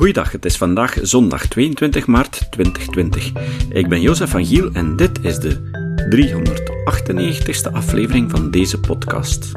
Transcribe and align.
Goeiedag, 0.00 0.32
het 0.32 0.44
is 0.44 0.56
vandaag 0.56 0.98
zondag 1.02 1.46
22 1.46 2.06
maart 2.06 2.50
2020. 2.50 3.32
Ik 3.68 3.88
ben 3.88 4.00
Jozef 4.00 4.30
van 4.30 4.44
Giel 4.44 4.72
en 4.72 4.96
dit 4.96 5.24
is 5.24 5.38
de 5.38 5.56
398ste 7.68 7.72
aflevering 7.72 8.30
van 8.30 8.50
deze 8.50 8.80
podcast. 8.80 9.52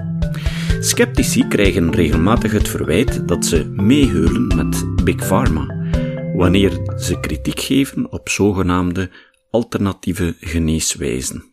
Skeptici 0.80 1.48
krijgen 1.48 1.92
regelmatig 1.92 2.52
het 2.52 2.68
verwijt 2.68 3.28
dat 3.28 3.46
ze 3.46 3.66
meeheulen 3.66 4.48
met 4.48 5.04
Big 5.04 5.28
Pharma, 5.28 5.90
wanneer 6.36 6.96
ze 6.98 7.20
kritiek 7.20 7.60
geven 7.60 8.12
op 8.12 8.30
zogenaamde 8.30 9.10
alternatieve 9.50 10.36
geneeswijzen. 10.40 11.53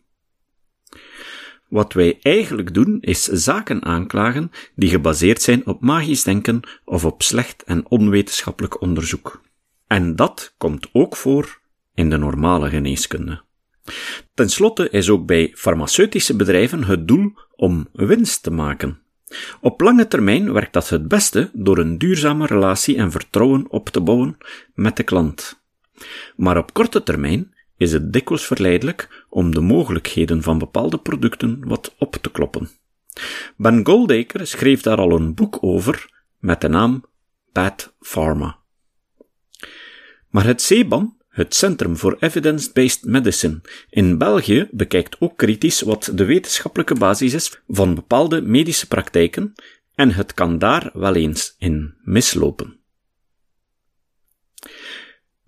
Wat 1.71 1.93
wij 1.93 2.19
eigenlijk 2.21 2.73
doen, 2.73 2.97
is 3.01 3.23
zaken 3.23 3.83
aanklagen 3.83 4.51
die 4.75 4.89
gebaseerd 4.89 5.41
zijn 5.41 5.67
op 5.67 5.81
magisch 5.81 6.23
denken 6.23 6.59
of 6.85 7.05
op 7.05 7.21
slecht 7.21 7.63
en 7.63 7.85
onwetenschappelijk 7.89 8.81
onderzoek. 8.81 9.41
En 9.87 10.15
dat 10.15 10.53
komt 10.57 10.89
ook 10.91 11.15
voor 11.15 11.59
in 11.93 12.09
de 12.09 12.17
normale 12.17 12.69
geneeskunde. 12.69 13.41
Ten 14.33 14.49
slotte 14.49 14.89
is 14.89 15.09
ook 15.09 15.25
bij 15.25 15.51
farmaceutische 15.55 16.35
bedrijven 16.35 16.83
het 16.83 17.07
doel 17.07 17.33
om 17.55 17.87
winst 17.91 18.43
te 18.43 18.51
maken. 18.51 19.01
Op 19.61 19.81
lange 19.81 20.07
termijn 20.07 20.53
werkt 20.53 20.73
dat 20.73 20.89
het 20.89 21.07
beste 21.07 21.49
door 21.53 21.77
een 21.77 21.97
duurzame 21.97 22.45
relatie 22.45 22.97
en 22.97 23.11
vertrouwen 23.11 23.65
op 23.69 23.89
te 23.89 24.01
bouwen 24.01 24.37
met 24.73 24.97
de 24.97 25.03
klant. 25.03 25.63
Maar 26.35 26.57
op 26.57 26.73
korte 26.73 27.03
termijn 27.03 27.50
is 27.81 27.91
het 27.91 28.13
dikwijls 28.13 28.45
verleidelijk 28.45 29.25
om 29.29 29.53
de 29.53 29.61
mogelijkheden 29.61 30.41
van 30.41 30.57
bepaalde 30.57 30.97
producten 30.97 31.67
wat 31.67 31.95
op 31.97 32.15
te 32.15 32.31
kloppen. 32.31 32.69
Ben 33.57 33.85
Goldacre 33.85 34.45
schreef 34.45 34.81
daar 34.81 34.97
al 34.97 35.11
een 35.11 35.33
boek 35.33 35.57
over 35.61 36.23
met 36.39 36.61
de 36.61 36.67
naam 36.67 37.05
Bad 37.51 37.93
Pharma. 37.99 38.59
Maar 40.29 40.45
het 40.45 40.61
CEBAM, 40.61 41.17
het 41.29 41.55
Centrum 41.55 41.95
for 41.95 42.17
Evidence-Based 42.19 43.05
Medicine 43.05 43.61
in 43.89 44.17
België, 44.17 44.67
bekijkt 44.71 45.15
ook 45.19 45.37
kritisch 45.37 45.81
wat 45.81 46.11
de 46.13 46.25
wetenschappelijke 46.25 46.95
basis 46.95 47.33
is 47.33 47.61
van 47.67 47.95
bepaalde 47.95 48.41
medische 48.41 48.87
praktijken 48.87 49.53
en 49.95 50.11
het 50.11 50.33
kan 50.33 50.57
daar 50.57 50.89
wel 50.93 51.15
eens 51.15 51.55
in 51.57 51.93
mislopen. 52.03 52.80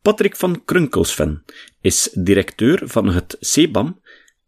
Patrick 0.03 0.35
van 0.35 0.65
Krunkelsven 0.65 1.43
is 1.81 2.09
directeur 2.13 2.81
van 2.85 3.07
het 3.07 3.37
CEBAM 3.39 4.01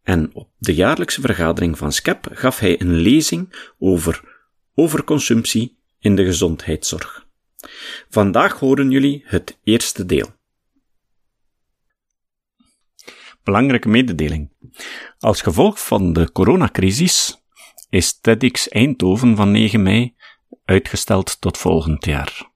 en 0.04 0.34
op 0.34 0.50
de 0.58 0.74
jaarlijkse 0.74 1.22
vergadering 1.22 1.78
van 1.78 1.92
SCEP 1.92 2.28
gaf 2.32 2.60
hij 2.60 2.82
een 2.82 2.94
lezing 2.94 3.72
over 3.80 4.44
overconsumptie 4.74 5.78
in 6.00 6.16
de 6.16 6.26
gezondheidszorg. 6.26 7.28
Vandaag 8.10 8.60
horen 8.60 8.92
jullie 8.92 9.24
het 9.26 9.58
eerste 9.64 10.06
deel. 10.06 10.28
Belangrijke 13.44 13.88
mededeling. 13.88 14.52
Als 15.20 15.42
gevolg 15.42 15.86
van 15.86 16.14
de 16.14 16.32
coronacrisis 16.32 17.44
is 17.90 18.20
TEDx 18.20 18.70
Eindhoven 18.70 19.36
van 19.36 19.52
9 19.52 19.84
mei 19.84 20.16
uitgesteld 20.66 21.42
tot 21.42 21.58
volgend 21.58 22.06
jaar. 22.06 22.54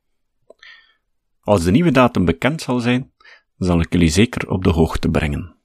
Als 1.50 1.64
de 1.64 1.72
nieuwe 1.72 1.92
datum 1.92 2.26
bekend 2.26 2.62
zal 2.62 2.80
zijn, 2.80 3.12
zal 3.58 3.80
ik 3.80 3.94
jullie 3.94 4.10
zeker 4.10 4.50
op 4.50 4.64
de 4.64 4.70
hoogte 4.70 5.10
brengen. 5.10 5.56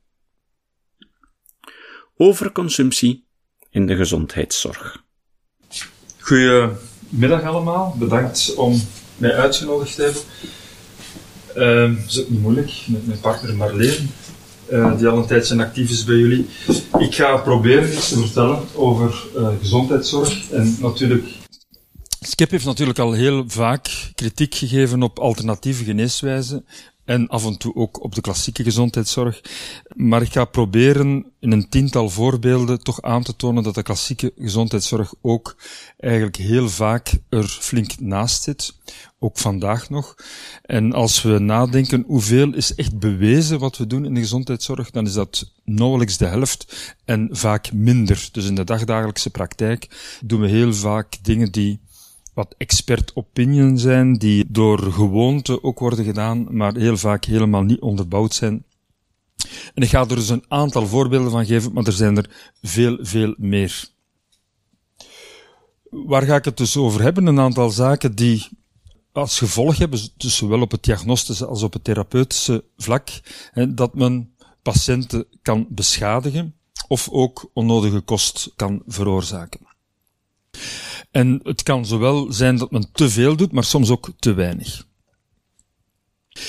Overconsumptie 2.17 3.27
in 3.71 3.87
de 3.87 3.97
gezondheidszorg. 3.97 5.03
Goedemiddag 6.19 7.43
allemaal, 7.43 7.97
bedankt 7.99 8.55
om 8.55 8.81
mij 9.17 9.35
uitgenodigd 9.35 9.95
te 9.95 10.03
hebben. 10.03 10.23
Uh, 11.57 11.99
het 12.01 12.11
is 12.11 12.21
ook 12.21 12.29
niet 12.29 12.41
moeilijk 12.41 12.73
met 12.87 13.07
mijn 13.07 13.21
partner 13.21 13.57
Marleen, 13.57 14.11
uh, 14.71 14.99
die 14.99 15.09
al 15.09 15.19
een 15.19 15.27
tijdje 15.27 15.63
actief 15.63 15.91
is 15.91 16.05
bij 16.05 16.17
jullie. 16.17 16.47
Ik 16.99 17.15
ga 17.15 17.37
proberen 17.37 17.93
iets 17.93 18.09
te 18.09 18.19
vertellen 18.19 18.63
over 18.75 19.27
uh, 19.37 19.49
gezondheidszorg 19.61 20.51
en 20.51 20.77
natuurlijk 20.81 21.44
Skip 22.27 22.51
heeft 22.51 22.65
natuurlijk 22.65 22.99
al 22.99 23.13
heel 23.13 23.45
vaak 23.47 24.11
kritiek 24.15 24.55
gegeven 24.55 25.03
op 25.03 25.19
alternatieve 25.19 25.85
geneeswijzen 25.85 26.67
en 27.05 27.29
af 27.29 27.47
en 27.47 27.59
toe 27.59 27.75
ook 27.75 28.03
op 28.03 28.15
de 28.15 28.21
klassieke 28.21 28.63
gezondheidszorg. 28.63 29.41
Maar 29.95 30.23
ik 30.23 30.33
ga 30.33 30.45
proberen 30.45 31.33
in 31.41 31.53
een 31.53 31.69
tiental 31.69 32.11
voorbeelden 32.11 32.83
toch 32.83 33.03
aan 33.03 33.23
te 33.23 33.37
tonen 33.37 33.63
dat 33.63 33.75
de 33.75 33.83
klassieke 33.83 34.33
gezondheidszorg 34.37 35.15
ook 35.21 35.57
eigenlijk 35.99 36.37
heel 36.37 36.69
vaak 36.69 37.19
er 37.29 37.45
flink 37.45 38.01
naast 38.01 38.43
zit. 38.43 38.75
Ook 39.19 39.39
vandaag 39.39 39.91
nog. 39.91 40.15
En 40.63 40.93
als 40.93 41.23
we 41.23 41.39
nadenken 41.39 42.05
hoeveel 42.07 42.55
is 42.55 42.75
echt 42.75 42.99
bewezen 42.99 43.59
wat 43.59 43.77
we 43.77 43.87
doen 43.87 44.05
in 44.05 44.15
de 44.15 44.21
gezondheidszorg, 44.21 44.91
dan 44.91 45.07
is 45.07 45.13
dat 45.13 45.53
nauwelijks 45.65 46.17
de 46.17 46.27
helft 46.27 46.95
en 47.05 47.29
vaak 47.31 47.73
minder. 47.73 48.29
Dus 48.33 48.47
in 48.47 48.55
de 48.55 48.65
dagdagelijkse 48.65 49.31
praktijk 49.31 49.89
doen 50.21 50.41
we 50.41 50.49
heel 50.49 50.75
vaak 50.75 51.17
dingen 51.23 51.53
die 51.53 51.81
wat 52.35 52.55
expert 52.59 53.15
opinion 53.15 53.79
zijn, 53.79 54.15
die 54.15 54.45
door 54.49 54.79
gewoonte 54.79 55.63
ook 55.63 55.79
worden 55.79 56.05
gedaan, 56.05 56.57
maar 56.57 56.77
heel 56.77 56.97
vaak 56.97 57.25
helemaal 57.25 57.63
niet 57.63 57.81
onderbouwd 57.81 58.35
zijn. 58.35 58.65
En 59.75 59.83
ik 59.83 59.89
ga 59.89 60.01
er 60.01 60.09
dus 60.09 60.29
een 60.29 60.45
aantal 60.49 60.87
voorbeelden 60.87 61.31
van 61.31 61.47
geven, 61.47 61.73
maar 61.73 61.87
er 61.87 61.93
zijn 61.93 62.17
er 62.17 62.53
veel, 62.63 62.99
veel 63.01 63.35
meer. 63.39 63.89
Waar 65.91 66.23
ga 66.23 66.37
ik 66.37 66.45
het 66.45 66.57
dus 66.57 66.77
over 66.77 67.03
hebben? 67.03 67.27
Een 67.27 67.41
aantal 67.41 67.71
zaken 67.71 68.15
die 68.15 68.49
als 69.13 69.39
gevolg 69.39 69.79
hebben, 69.79 70.01
dus 70.17 70.37
zowel 70.37 70.61
op 70.61 70.71
het 70.71 70.83
diagnostische 70.83 71.47
als 71.47 71.63
op 71.63 71.73
het 71.73 71.85
therapeutische 71.85 72.65
vlak, 72.77 73.09
dat 73.69 73.95
men 73.95 74.35
patiënten 74.63 75.27
kan 75.43 75.67
beschadigen 75.71 76.55
of 76.89 77.09
ook 77.11 77.51
onnodige 77.53 78.01
kost 78.01 78.53
kan 78.57 78.83
veroorzaken. 78.87 79.61
En 81.15 81.41
het 81.43 81.63
kan 81.63 81.87
zowel 81.87 82.33
zijn 82.33 82.57
dat 82.57 82.71
men 82.71 82.89
te 82.93 83.11
veel 83.11 83.37
doet, 83.37 83.53
maar 83.53 83.65
soms 83.65 83.91
ook 83.91 84.11
te 84.19 84.33
weinig. 84.33 84.87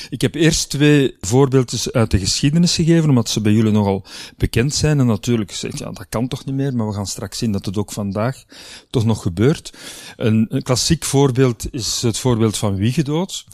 Ik 0.09 0.22
heb 0.22 0.36
eerst 0.36 0.70
twee 0.70 1.16
voorbeeldjes 1.20 1.92
uit 1.92 2.12
de 2.12 2.20
geschiedenis 2.20 2.76
gegeven, 2.76 3.09
omdat 3.09 3.30
ze 3.30 3.42
bij 3.42 3.52
jullie 3.52 3.72
nogal 3.72 4.06
bekend 4.38 4.74
zijn. 4.74 5.00
En 5.00 5.06
natuurlijk 5.06 5.52
zegt, 5.52 5.78
ja, 5.78 5.92
dat 5.92 6.09
kan 6.09 6.28
toch 6.28 6.46
niet 6.46 6.56
meer, 6.56 6.76
maar 6.76 6.88
we 6.88 6.94
gaan 6.94 7.08
straks 7.08 7.38
zien 7.38 7.52
dat 7.52 7.66
het 7.66 7.78
ook 7.78 7.92
vandaag 7.92 8.44
toch 8.90 9.06
nog 9.06 9.22
gebeurt. 9.22 9.78
Een, 10.16 10.46
een 10.50 10.64
klassiek 10.64 11.03
voorbeeld 11.03 11.74
is 11.74 12.02
het 12.02 12.18
voorbeeld 12.18 12.58
van 12.58 12.76
wiegedood. 12.76 13.46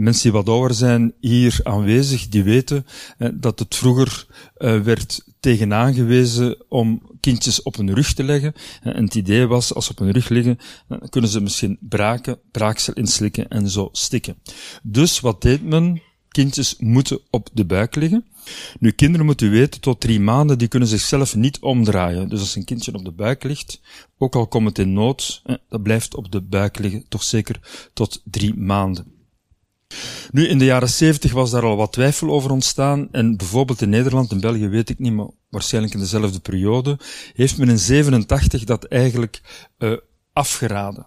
Mensen 0.00 0.22
die 0.22 0.32
wat 0.32 0.48
ouder 0.48 0.76
zijn 0.76 1.12
hier 1.20 1.60
aanwezig, 1.62 2.28
die 2.28 2.42
weten 2.42 2.86
dat 3.34 3.58
het 3.58 3.74
vroeger 3.74 4.26
eh, 4.56 4.80
werd 4.80 5.24
tegenaan 5.40 5.94
gewezen 5.94 6.64
om 6.68 7.02
kindjes 7.20 7.62
op 7.62 7.76
hun 7.76 7.94
rug 7.94 8.12
te 8.12 8.24
leggen. 8.24 8.52
En 8.82 9.04
het 9.04 9.14
idee 9.14 9.46
was, 9.46 9.74
als 9.74 9.84
ze 9.84 9.90
op 9.90 9.98
hun 9.98 10.10
rug 10.10 10.28
liggen, 10.28 10.58
kunnen 11.08 11.30
ze 11.30 11.40
misschien 11.40 11.78
braken, 11.80 12.38
braaksel 12.50 12.94
inslikken 12.94 13.48
en 13.48 13.68
zo 13.68 13.88
stikken. 13.92 14.36
Dus 14.82 15.20
wat 15.20 15.42
deed 15.42 15.64
men? 15.64 16.02
Kindjes 16.28 16.76
moeten 16.78 17.20
op 17.30 17.48
de 17.52 17.64
buik 17.64 17.94
liggen. 17.94 18.24
Nu, 18.78 18.90
kinderen 18.90 19.26
moeten 19.26 19.50
weten, 19.50 19.80
tot 19.80 20.00
drie 20.00 20.20
maanden, 20.20 20.58
die 20.58 20.68
kunnen 20.68 20.88
zichzelf 20.88 21.36
niet 21.36 21.58
omdraaien. 21.58 22.28
Dus 22.28 22.40
als 22.40 22.56
een 22.56 22.64
kindje 22.64 22.94
op 22.94 23.04
de 23.04 23.12
buik 23.12 23.42
ligt, 23.44 23.80
ook 24.18 24.34
al 24.36 24.46
komt 24.46 24.66
het 24.66 24.78
in 24.78 24.92
nood, 24.92 25.42
dat 25.68 25.82
blijft 25.82 26.14
op 26.14 26.32
de 26.32 26.40
buik 26.40 26.78
liggen, 26.78 27.04
toch 27.08 27.22
zeker 27.22 27.88
tot 27.92 28.22
drie 28.24 28.54
maanden. 28.54 29.18
Nu, 30.30 30.48
in 30.48 30.58
de 30.58 30.64
jaren 30.64 30.88
70 30.88 31.32
was 31.32 31.50
daar 31.50 31.64
al 31.64 31.76
wat 31.76 31.92
twijfel 31.92 32.30
over 32.30 32.50
ontstaan 32.50 33.08
en 33.12 33.36
bijvoorbeeld 33.36 33.82
in 33.82 33.88
Nederland, 33.88 34.32
in 34.32 34.40
België 34.40 34.68
weet 34.68 34.88
ik 34.88 34.98
niet, 34.98 35.12
maar 35.12 35.28
waarschijnlijk 35.48 35.94
in 35.94 36.00
dezelfde 36.00 36.40
periode, 36.40 36.98
heeft 37.32 37.58
men 37.58 37.68
in 37.68 37.78
87 37.78 38.64
dat 38.64 38.84
eigenlijk 38.84 39.40
uh, 39.78 39.96
afgeraden. 40.32 41.06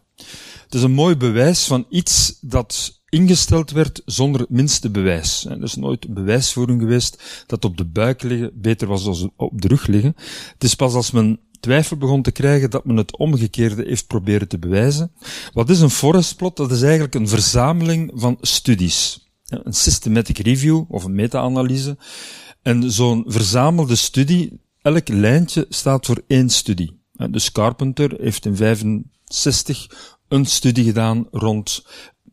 Het 0.63 0.73
is 0.73 0.83
een 0.83 0.91
mooi 0.91 1.17
bewijs 1.17 1.65
van 1.65 1.85
iets 1.89 2.37
dat 2.41 3.01
ingesteld 3.09 3.71
werd 3.71 4.01
zonder 4.05 4.41
het 4.41 4.49
minste 4.49 4.89
bewijs. 4.89 5.45
Er 5.45 5.63
is 5.63 5.75
nooit 5.75 6.13
bewijsvoering 6.13 6.81
geweest 6.81 7.43
dat 7.47 7.65
op 7.65 7.77
de 7.77 7.85
buik 7.85 8.23
liggen 8.23 8.51
beter 8.53 8.87
was 8.87 9.03
dan 9.03 9.33
op 9.35 9.61
de 9.61 9.67
rug 9.67 9.87
liggen. 9.87 10.15
Het 10.53 10.63
is 10.63 10.75
pas 10.75 10.93
als 10.93 11.11
men 11.11 11.39
twijfel 11.63 11.97
begon 11.97 12.21
te 12.21 12.31
krijgen 12.31 12.69
dat 12.69 12.85
men 12.85 12.97
het 12.97 13.17
omgekeerde 13.17 13.83
heeft 13.87 14.07
proberen 14.07 14.47
te 14.47 14.59
bewijzen. 14.59 15.11
Wat 15.53 15.69
is 15.69 15.79
een 15.79 15.89
forest 15.89 16.35
plot? 16.35 16.57
Dat 16.57 16.71
is 16.71 16.81
eigenlijk 16.81 17.15
een 17.15 17.27
verzameling 17.27 18.11
van 18.15 18.37
studies. 18.41 19.31
Een 19.47 19.73
systematic 19.73 20.37
review 20.37 20.83
of 20.87 21.03
een 21.03 21.15
meta-analyse. 21.15 21.97
En 22.61 22.91
zo'n 22.91 23.23
verzamelde 23.27 23.95
studie, 23.95 24.61
elk 24.81 25.07
lijntje 25.07 25.65
staat 25.69 26.05
voor 26.05 26.21
één 26.27 26.49
studie. 26.49 27.01
Dus 27.29 27.51
Carpenter 27.51 28.13
heeft 28.21 28.45
in 28.45 28.55
65 28.55 29.89
een 30.27 30.45
studie 30.45 30.83
gedaan 30.83 31.27
rond 31.31 31.85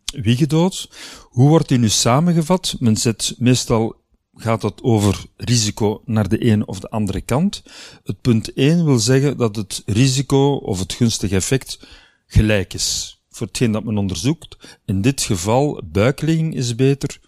wiegedood. 0.04 0.90
Hoe 1.22 1.48
wordt 1.48 1.68
die 1.68 1.78
nu 1.78 1.88
samengevat? 1.88 2.76
Men 2.78 2.96
zet 2.96 3.34
meestal 3.38 3.99
gaat 4.40 4.62
het 4.62 4.82
over 4.82 5.24
risico 5.36 6.02
naar 6.04 6.28
de 6.28 6.38
ene 6.38 6.66
of 6.66 6.80
de 6.80 6.90
andere 6.90 7.20
kant. 7.20 7.62
Het 8.04 8.20
punt 8.20 8.52
1 8.52 8.84
wil 8.84 8.98
zeggen 8.98 9.36
dat 9.36 9.56
het 9.56 9.82
risico 9.86 10.54
of 10.54 10.78
het 10.78 10.92
gunstige 10.92 11.34
effect 11.34 11.86
gelijk 12.26 12.74
is. 12.74 13.18
voor 13.30 13.46
hetgeen 13.46 13.72
dat 13.72 13.84
men 13.84 13.98
onderzoekt. 13.98 14.78
In 14.84 15.00
dit 15.00 15.20
geval, 15.20 15.82
buikligging 15.84 16.54
is 16.54 16.74
beter, 16.74 17.20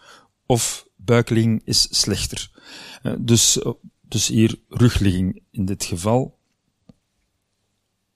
of 0.47 0.87
buikligging 0.97 1.63
is 1.65 1.89
slechter. 1.91 2.51
Eh, 3.03 3.13
dus, 3.19 3.63
eh, 3.63 3.73
dus 4.09 4.29
hier 4.29 4.59
rugligging 4.69 5.43
in 5.51 5.65
dit 5.65 5.85
geval. 5.85 6.39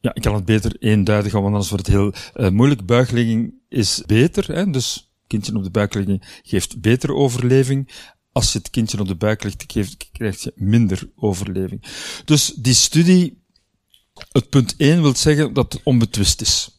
Ja, 0.00 0.14
ik 0.14 0.22
kan 0.22 0.34
het 0.34 0.44
beter 0.44 0.76
eenduidig 0.78 1.32
want 1.32 1.46
anders 1.46 1.68
wordt 1.68 1.86
het 1.86 1.96
heel 1.96 2.12
uh, 2.34 2.50
moeilijk. 2.50 2.86
Buikligging 2.86 3.54
is 3.68 4.02
beter, 4.06 4.54
hè, 4.54 4.70
dus 4.70 5.06
kindje 5.26 5.56
op 5.56 5.62
de 5.62 5.70
buik 5.70 5.94
liggen 5.94 6.20
geeft 6.42 6.80
betere 6.80 7.14
overleving. 7.14 7.88
Als 8.36 8.52
je 8.52 8.58
het 8.58 8.70
kindje 8.70 9.00
op 9.00 9.08
de 9.08 9.14
buik 9.14 9.52
geeft, 9.66 10.08
krijg 10.12 10.42
je 10.42 10.52
minder 10.54 11.08
overleving. 11.16 11.82
Dus 12.24 12.52
die 12.56 12.74
studie, 12.74 13.42
het 14.32 14.48
punt 14.48 14.74
1 14.76 15.02
wil 15.02 15.14
zeggen 15.14 15.52
dat 15.52 15.72
het 15.72 15.82
onbetwist 15.82 16.40
is. 16.40 16.78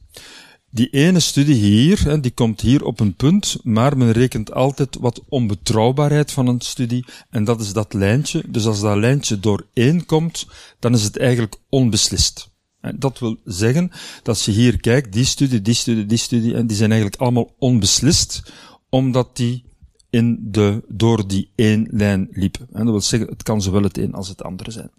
Die 0.69 0.89
ene 0.89 1.19
studie 1.19 1.55
hier, 1.55 2.21
die 2.21 2.31
komt 2.31 2.61
hier 2.61 2.83
op 2.83 2.99
een 2.99 3.15
punt, 3.15 3.57
maar 3.63 3.97
men 3.97 4.11
rekent 4.11 4.53
altijd 4.53 4.97
wat 4.99 5.23
onbetrouwbaarheid 5.29 6.31
van 6.31 6.47
een 6.47 6.61
studie, 6.61 7.05
en 7.29 7.43
dat 7.43 7.61
is 7.61 7.73
dat 7.73 7.93
lijntje. 7.93 8.43
Dus 8.47 8.65
als 8.65 8.79
dat 8.79 8.97
lijntje 8.97 9.39
door 9.39 9.67
één 9.73 10.05
komt, 10.05 10.47
dan 10.79 10.93
is 10.93 11.03
het 11.03 11.17
eigenlijk 11.17 11.55
onbeslist. 11.69 12.49
Dat 12.95 13.19
wil 13.19 13.37
zeggen 13.45 13.91
dat 14.23 14.43
je 14.43 14.51
hier 14.51 14.79
kijkt, 14.79 15.13
die 15.13 15.25
studie, 15.25 15.61
die 15.61 15.73
studie, 15.73 16.05
die 16.05 16.17
studie, 16.17 16.55
en 16.55 16.67
die 16.67 16.77
zijn 16.77 16.91
eigenlijk 16.91 17.21
allemaal 17.21 17.55
onbeslist, 17.57 18.43
omdat 18.89 19.35
die 19.35 19.65
in 20.09 20.39
de, 20.41 20.83
door 20.87 21.27
die 21.27 21.51
één 21.55 21.87
lijn 21.91 22.27
liepen. 22.31 22.67
En 22.71 22.83
dat 22.83 22.91
wil 22.91 23.01
zeggen, 23.01 23.29
het 23.29 23.43
kan 23.43 23.61
zowel 23.61 23.83
het 23.83 23.97
een 23.97 24.13
als 24.13 24.27
het 24.27 24.43
andere 24.43 24.71
zijn. 24.71 24.91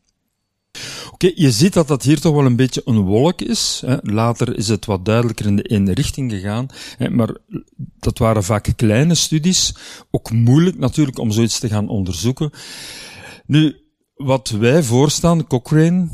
Oké, 1.12 1.32
je 1.34 1.50
ziet 1.50 1.72
dat 1.72 1.88
dat 1.88 2.02
hier 2.02 2.20
toch 2.20 2.34
wel 2.34 2.46
een 2.46 2.56
beetje 2.56 2.82
een 2.84 3.00
wolk 3.00 3.40
is. 3.40 3.82
Hè. 3.87 3.96
Later 4.00 4.56
is 4.56 4.69
het 4.69 4.84
wat 4.84 5.05
duidelijker 5.05 5.46
in 5.46 5.56
de 5.56 5.62
ene 5.62 5.94
richting 5.94 6.31
gegaan. 6.31 6.66
Hè, 6.96 7.10
maar 7.10 7.37
dat 7.99 8.19
waren 8.19 8.44
vaak 8.44 8.72
kleine 8.76 9.14
studies. 9.14 9.75
Ook 10.10 10.31
moeilijk 10.31 10.78
natuurlijk 10.78 11.19
om 11.19 11.31
zoiets 11.31 11.58
te 11.58 11.69
gaan 11.69 11.88
onderzoeken. 11.88 12.50
Nu, 13.46 13.76
wat 14.14 14.49
wij 14.49 14.82
voorstaan, 14.82 15.46
Cochrane, 15.46 16.08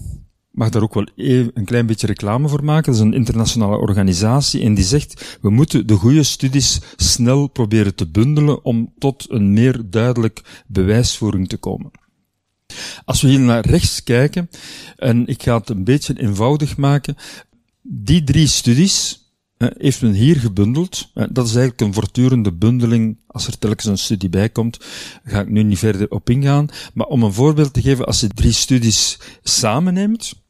mag 0.55 0.69
daar 0.69 0.83
ook 0.83 0.95
wel 0.95 1.09
een 1.15 1.65
klein 1.65 1.87
beetje 1.87 2.07
reclame 2.07 2.49
voor 2.49 2.65
maken. 2.65 2.93
Dat 2.93 2.95
is 2.95 3.07
een 3.07 3.15
internationale 3.15 3.77
organisatie 3.77 4.63
en 4.63 4.75
die 4.75 4.85
zegt, 4.85 5.39
we 5.41 5.51
moeten 5.51 5.87
de 5.87 5.95
goede 5.95 6.23
studies 6.23 6.81
snel 6.97 7.47
proberen 7.47 7.95
te 7.95 8.09
bundelen 8.09 8.65
om 8.65 8.93
tot 8.99 9.31
een 9.31 9.53
meer 9.53 9.83
duidelijk 9.91 10.65
bewijsvoering 10.67 11.49
te 11.49 11.57
komen. 11.57 11.91
Als 13.05 13.23
we 13.23 13.29
hier 13.29 13.41
naar 13.41 13.67
rechts 13.67 14.03
kijken, 14.03 14.51
en 14.97 15.27
ik 15.27 15.43
ga 15.43 15.59
het 15.59 15.69
een 15.69 15.85
beetje 15.85 16.21
eenvoudig 16.21 16.77
maken, 16.77 17.17
die 17.83 18.25
drie 18.25 18.47
studies 18.47 19.23
heeft 19.59 20.03
men 20.03 20.13
hier 20.13 20.37
gebundeld. 20.37 21.11
Dat 21.15 21.47
is 21.47 21.55
eigenlijk 21.55 21.81
een 21.81 21.95
voortdurende 21.95 22.53
bundeling. 22.53 23.19
Als 23.27 23.47
er 23.47 23.59
telkens 23.59 23.85
een 23.85 23.99
studie 23.99 24.29
bij 24.29 24.49
komt, 24.49 24.85
ga 25.25 25.41
ik 25.41 25.49
nu 25.49 25.63
niet 25.63 25.79
verder 25.79 26.11
op 26.11 26.31
ingaan. 26.31 26.69
Maar 26.95 27.07
om 27.07 27.23
een 27.23 27.33
voorbeeld 27.33 27.73
te 27.73 27.83
geven, 27.83 28.07
als 28.07 28.21
je 28.21 28.29
drie 28.29 28.53
studies 28.53 29.19
samenneemt, 29.43 30.43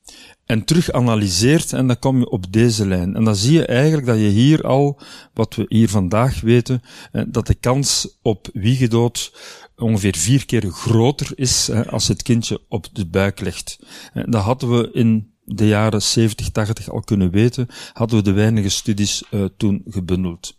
en 0.46 0.64
terug 0.64 0.92
analyseert 0.92 1.72
en 1.72 1.86
dan 1.86 1.98
kom 1.98 2.18
je 2.18 2.30
op 2.30 2.52
deze 2.52 2.86
lijn. 2.86 3.16
En 3.16 3.24
dan 3.24 3.36
zie 3.36 3.52
je 3.52 3.66
eigenlijk 3.66 4.06
dat 4.06 4.18
je 4.18 4.28
hier 4.28 4.62
al, 4.62 5.00
wat 5.32 5.54
we 5.54 5.64
hier 5.68 5.88
vandaag 5.88 6.40
weten, 6.40 6.82
dat 7.28 7.46
de 7.46 7.54
kans 7.54 8.18
op 8.22 8.48
wiegedood 8.52 9.32
ongeveer 9.76 10.16
vier 10.16 10.46
keer 10.46 10.70
groter 10.70 11.32
is 11.34 11.70
als 11.70 12.08
het 12.08 12.22
kindje 12.22 12.60
op 12.68 12.86
de 12.92 13.06
buik 13.06 13.40
ligt. 13.40 13.78
Dat 14.12 14.42
hadden 14.42 14.76
we 14.76 14.90
in 14.92 15.32
de 15.44 15.66
jaren 15.66 16.02
70, 16.02 16.50
80 16.50 16.90
al 16.90 17.00
kunnen 17.00 17.30
weten, 17.30 17.66
hadden 17.92 18.16
we 18.18 18.24
de 18.24 18.32
weinige 18.32 18.68
studies 18.68 19.22
uh, 19.30 19.44
toen 19.56 19.82
gebundeld. 19.88 20.54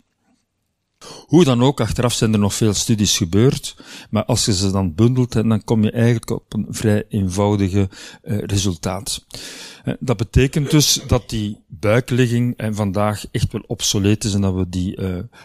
Hoe 1.25 1.43
dan 1.43 1.63
ook, 1.63 1.81
achteraf 1.81 2.13
zijn 2.13 2.33
er 2.33 2.39
nog 2.39 2.53
veel 2.53 2.73
studies 2.73 3.17
gebeurd, 3.17 3.75
maar 4.09 4.25
als 4.25 4.45
je 4.45 4.53
ze 4.53 4.71
dan 4.71 4.95
bundelt, 4.95 5.31
dan 5.31 5.63
kom 5.63 5.83
je 5.83 5.91
eigenlijk 5.91 6.29
op 6.29 6.53
een 6.53 6.65
vrij 6.69 7.05
eenvoudige 7.09 7.89
uh, 8.23 8.37
resultaat. 8.39 9.25
Uh, 9.85 9.93
dat 9.99 10.17
betekent 10.17 10.71
dus 10.71 11.01
dat 11.07 11.29
die 11.29 11.57
buikligging 11.67 12.57
en 12.57 12.75
vandaag 12.75 13.25
echt 13.31 13.51
wel 13.51 13.63
obsoleet 13.67 14.23
is 14.23 14.33
en 14.33 14.41
dat 14.41 14.53
we 14.53 14.69
die 14.69 14.97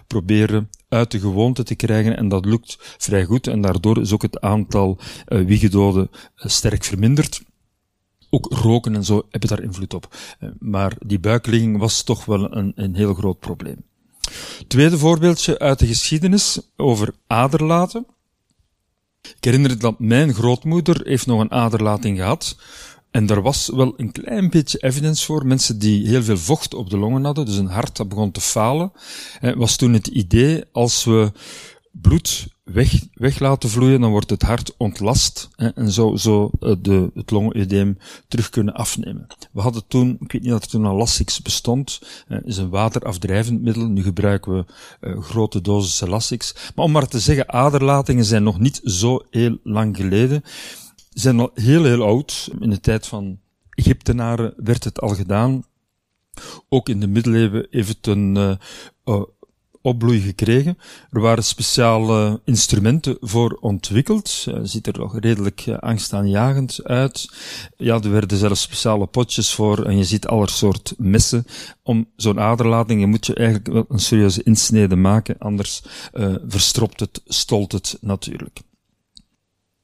proberen 0.07 0.71
uit 0.89 1.11
de 1.11 1.21
gewoonte 1.21 1.63
te 1.63 1.75
krijgen 1.75 2.17
en 2.17 2.29
dat 2.29 2.45
lukt 2.45 2.77
vrij 2.81 3.25
goed 3.25 3.47
en 3.47 3.61
daardoor 3.61 4.01
is 4.01 4.13
ook 4.13 4.23
het 4.23 4.41
aantal 4.41 4.99
wiegedoden 5.27 6.11
sterk 6.35 6.85
verminderd. 6.85 7.43
Ook 8.31 8.47
roken 8.53 8.95
en 8.95 9.05
zo 9.05 9.27
hebben 9.31 9.49
daar 9.49 9.63
invloed 9.63 9.95
op. 9.95 10.17
Maar 10.59 10.97
die 11.07 11.19
buikligging 11.19 11.79
was 11.79 12.03
toch 12.03 12.25
wel 12.25 12.57
een, 12.57 12.73
een 12.75 12.95
heel 12.95 13.15
groot 13.15 13.39
probleem. 13.39 13.89
Tweede 14.71 14.99
voorbeeldje 14.99 15.59
uit 15.59 15.79
de 15.79 15.87
geschiedenis 15.87 16.61
over 16.77 17.15
aderlaten. 17.27 18.07
Ik 19.23 19.45
herinner 19.45 19.79
dat 19.79 19.99
mijn 19.99 20.35
grootmoeder 20.35 21.01
heeft 21.05 21.27
nog 21.27 21.41
een 21.41 21.51
aderlating 21.51 22.19
gehad. 22.19 22.57
En 23.11 23.29
er 23.29 23.43
was 23.43 23.71
wel 23.75 23.95
een 23.97 24.13
klein 24.13 24.51
beetje 24.51 24.79
evidence 24.79 25.25
voor. 25.25 25.47
Mensen 25.47 25.79
die 25.79 26.09
heel 26.09 26.23
veel 26.23 26.39
vocht 26.39 26.75
op 26.75 26.91
de 26.91 26.97
longen 26.97 27.25
hadden, 27.25 27.47
dus 27.47 27.57
een 27.57 27.67
hart 27.67 27.97
dat 27.97 28.09
begon 28.09 28.31
te 28.31 28.41
falen. 28.41 28.93
Was 29.41 29.77
toen 29.77 29.93
het 29.93 30.07
idee, 30.07 30.65
als 30.73 31.05
we 31.05 31.33
bloed 31.91 32.47
weg, 32.73 33.07
weg 33.15 33.39
laten 33.39 33.69
vloeien, 33.69 34.01
dan 34.01 34.11
wordt 34.11 34.31
het 34.31 34.43
hart 34.43 34.75
ontlast 34.77 35.49
hè, 35.57 35.69
en 35.69 35.91
zou 35.91 36.17
zo 36.17 36.51
uh, 36.61 36.75
de, 36.79 37.11
het 37.15 37.31
longedeem 37.31 37.99
terug 38.29 38.51
kunnen 38.51 38.75
afnemen. 38.75 39.27
We 39.53 39.61
hadden 39.61 39.87
toen, 39.89 40.17
ik 40.21 40.33
weet 40.33 40.43
niet 40.43 40.51
dat 40.51 40.63
er 40.63 40.69
toen 40.69 40.85
al 40.85 40.97
Lasix 40.97 41.43
bestond, 41.43 42.01
uh, 42.29 42.39
is 42.45 42.57
een 42.57 42.69
waterafdrijvend 42.69 43.63
middel. 43.63 43.87
Nu 43.87 44.03
gebruiken 44.03 44.53
we 44.53 44.65
uh, 45.01 45.21
grote 45.23 45.61
dosissen 45.61 46.09
Lasix. 46.09 46.55
Maar 46.75 46.85
om 46.85 46.93
maar 46.93 47.09
te 47.09 47.21
zeggen, 47.21 47.53
aderlatingen 47.53 48.25
zijn 48.25 48.43
nog 48.43 48.59
niet 48.59 48.81
zo 48.85 49.23
heel 49.31 49.59
lang 49.63 49.97
geleden. 49.97 50.43
Zijn 51.11 51.41
al 51.41 51.51
heel, 51.55 51.85
heel 51.85 52.03
oud. 52.03 52.51
In 52.61 52.71
de 52.71 52.81
tijd 52.81 53.07
van 53.07 53.39
Egyptenaren 53.71 54.55
werd 54.57 54.85
het 54.85 55.01
al 55.01 55.09
gedaan. 55.09 55.65
Ook 56.69 56.89
in 56.89 57.01
de 57.01 57.07
middeleeuwen 57.07 57.67
heeft 57.71 57.89
het 57.89 58.07
een 58.07 58.59
opbloei 59.83 60.21
gekregen. 60.21 60.79
Er 61.11 61.21
waren 61.21 61.45
speciale 61.45 62.41
instrumenten 62.45 63.17
voor 63.21 63.59
ontwikkeld. 63.61 64.47
Uh, 64.49 64.59
ziet 64.63 64.87
er 64.87 64.99
nog 64.99 65.19
redelijk 65.19 65.67
uh, 65.67 65.79
angstaanjagend 65.79 66.81
uit. 66.85 67.33
Ja, 67.77 68.01
er 68.01 68.11
werden 68.11 68.39
zelfs 68.39 68.63
speciale 68.63 69.07
potjes 69.07 69.55
voor 69.55 69.85
en 69.85 69.97
je 69.97 70.05
ziet 70.05 70.27
aller 70.27 70.49
soort 70.49 70.95
messen. 70.99 71.45
Om 71.83 72.09
zo'n 72.17 72.41
aderlating, 72.41 73.01
je 73.01 73.07
moet 73.07 73.27
je 73.27 73.35
eigenlijk 73.35 73.69
wel 73.69 73.85
een 73.89 73.99
serieuze 73.99 74.43
insnede 74.43 74.97
maken, 74.97 75.39
anders 75.39 75.83
uh, 76.15 76.35
het, 76.97 77.23
stolt 77.27 77.73
het 77.73 77.99
natuurlijk. 78.01 78.61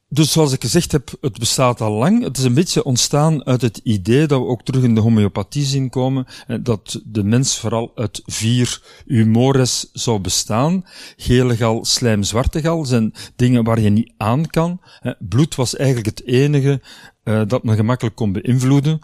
Dus 0.09 0.31
zoals 0.31 0.51
ik 0.51 0.61
gezegd 0.61 0.91
heb, 0.91 1.13
het 1.21 1.39
bestaat 1.39 1.81
al 1.81 1.91
lang. 1.91 2.23
Het 2.23 2.37
is 2.37 2.43
een 2.43 2.53
beetje 2.53 2.83
ontstaan 2.83 3.45
uit 3.45 3.61
het 3.61 3.79
idee 3.83 4.25
dat 4.27 4.39
we 4.39 4.45
ook 4.45 4.63
terug 4.63 4.83
in 4.83 4.95
de 4.95 5.01
homeopathie 5.01 5.65
zien 5.65 5.89
komen, 5.89 6.25
dat 6.61 7.01
de 7.05 7.23
mens 7.23 7.59
vooral 7.59 7.91
uit 7.95 8.21
vier 8.25 8.81
humores 9.05 9.89
zou 9.93 10.19
bestaan. 10.19 10.85
Gele 11.17 11.55
gal, 11.55 11.85
slijm, 11.85 12.23
zwarte 12.23 12.61
gal 12.61 12.85
zijn 12.85 13.13
dingen 13.35 13.63
waar 13.63 13.79
je 13.79 13.89
niet 13.89 14.13
aan 14.17 14.47
kan. 14.47 14.81
Bloed 15.19 15.55
was 15.55 15.75
eigenlijk 15.75 16.07
het 16.07 16.25
enige 16.25 16.81
uh, 17.23 17.41
dat 17.47 17.63
men 17.63 17.75
gemakkelijk 17.75 18.15
kon 18.15 18.31
beïnvloeden. 18.31 18.99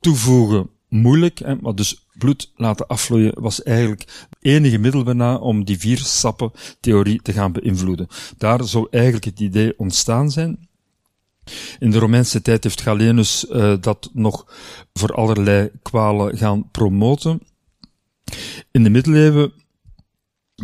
Toevoegen 0.00 0.70
moeilijk, 0.88 1.38
hè, 1.38 1.54
maar 1.60 1.74
dus 1.74 2.06
bloed 2.18 2.52
laten 2.56 2.86
afvloeien 2.86 3.32
was 3.40 3.62
eigenlijk 3.62 4.00
het 4.00 4.38
enige 4.40 4.78
middel 4.78 5.02
bijna 5.02 5.36
om 5.36 5.64
die 5.64 5.78
vier 5.78 5.98
sappen 5.98 6.50
theorie 6.80 7.22
te 7.22 7.32
gaan 7.32 7.52
beïnvloeden. 7.52 8.08
Daar 8.38 8.64
zou 8.64 8.86
eigenlijk 8.90 9.24
het 9.24 9.40
idee 9.40 9.78
ontstaan 9.78 10.30
zijn. 10.30 10.68
In 11.78 11.90
de 11.90 11.98
Romeinse 11.98 12.42
tijd 12.42 12.64
heeft 12.64 12.80
Galenus 12.80 13.46
uh, 13.50 13.74
dat 13.80 14.10
nog 14.12 14.46
voor 14.92 15.12
allerlei 15.12 15.70
kwalen 15.82 16.36
gaan 16.36 16.70
promoten. 16.70 17.40
In 18.70 18.82
de 18.82 18.90
middeleeuwen 18.90 19.52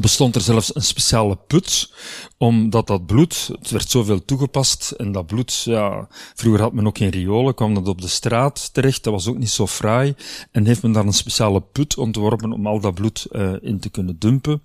bestond 0.01 0.35
er 0.35 0.41
zelfs 0.41 0.75
een 0.75 0.83
speciale 0.83 1.37
put, 1.47 1.93
omdat 2.39 2.87
dat 2.87 3.07
bloed, 3.07 3.51
het 3.59 3.71
werd 3.71 3.91
zoveel 3.91 4.25
toegepast, 4.25 4.91
en 4.91 5.13
dat 5.13 5.27
bloed, 5.27 5.63
ja, 5.63 6.09
vroeger 6.35 6.61
had 6.61 6.73
men 6.73 6.87
ook 6.87 6.99
geen 6.99 7.11
riolen, 7.11 7.55
kwam 7.55 7.75
dat 7.75 7.89
op 7.89 8.01
de 8.01 8.09
straat 8.09 8.75
terecht, 8.75 9.05
dat 9.05 9.13
was 9.13 9.27
ook 9.29 9.39
niet 9.39 9.51
zo 9.51 9.67
fraai, 9.67 10.15
en 10.51 10.67
heeft 10.67 10.83
men 10.83 10.93
daar 10.93 11.07
een 11.07 11.13
speciale 11.13 11.61
put 11.61 11.99
ontworpen 11.99 12.53
om 12.53 12.67
al 12.67 12.81
dat 12.81 12.95
bloed 12.95 13.27
uh, 13.31 13.53
in 13.61 13.81
te 13.81 13.89
kunnen 13.89 14.19
dumpen. 14.19 14.63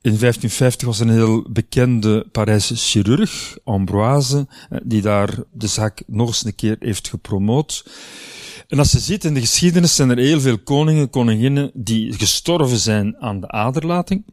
In 0.00 0.18
1550 0.18 0.86
was 0.86 1.00
een 1.00 1.10
heel 1.10 1.44
bekende 1.50 2.26
Parijse 2.32 2.76
chirurg, 2.76 3.58
Ambroise, 3.64 4.46
eh, 4.70 4.78
die 4.82 5.02
daar 5.02 5.38
de 5.52 5.66
zaak 5.66 6.02
nog 6.06 6.28
eens 6.28 6.44
een 6.44 6.54
keer 6.54 6.76
heeft 6.80 7.08
gepromoot. 7.08 7.84
En 8.72 8.78
als 8.78 8.92
je 8.92 8.98
ziet 8.98 9.24
in 9.24 9.34
de 9.34 9.40
geschiedenis 9.40 9.94
zijn 9.94 10.10
er 10.10 10.18
heel 10.18 10.40
veel 10.40 10.58
koningen, 10.58 11.10
koninginnen 11.10 11.70
die 11.74 12.12
gestorven 12.12 12.78
zijn 12.78 13.16
aan 13.18 13.40
de 13.40 13.48
aderlating. 13.48 14.24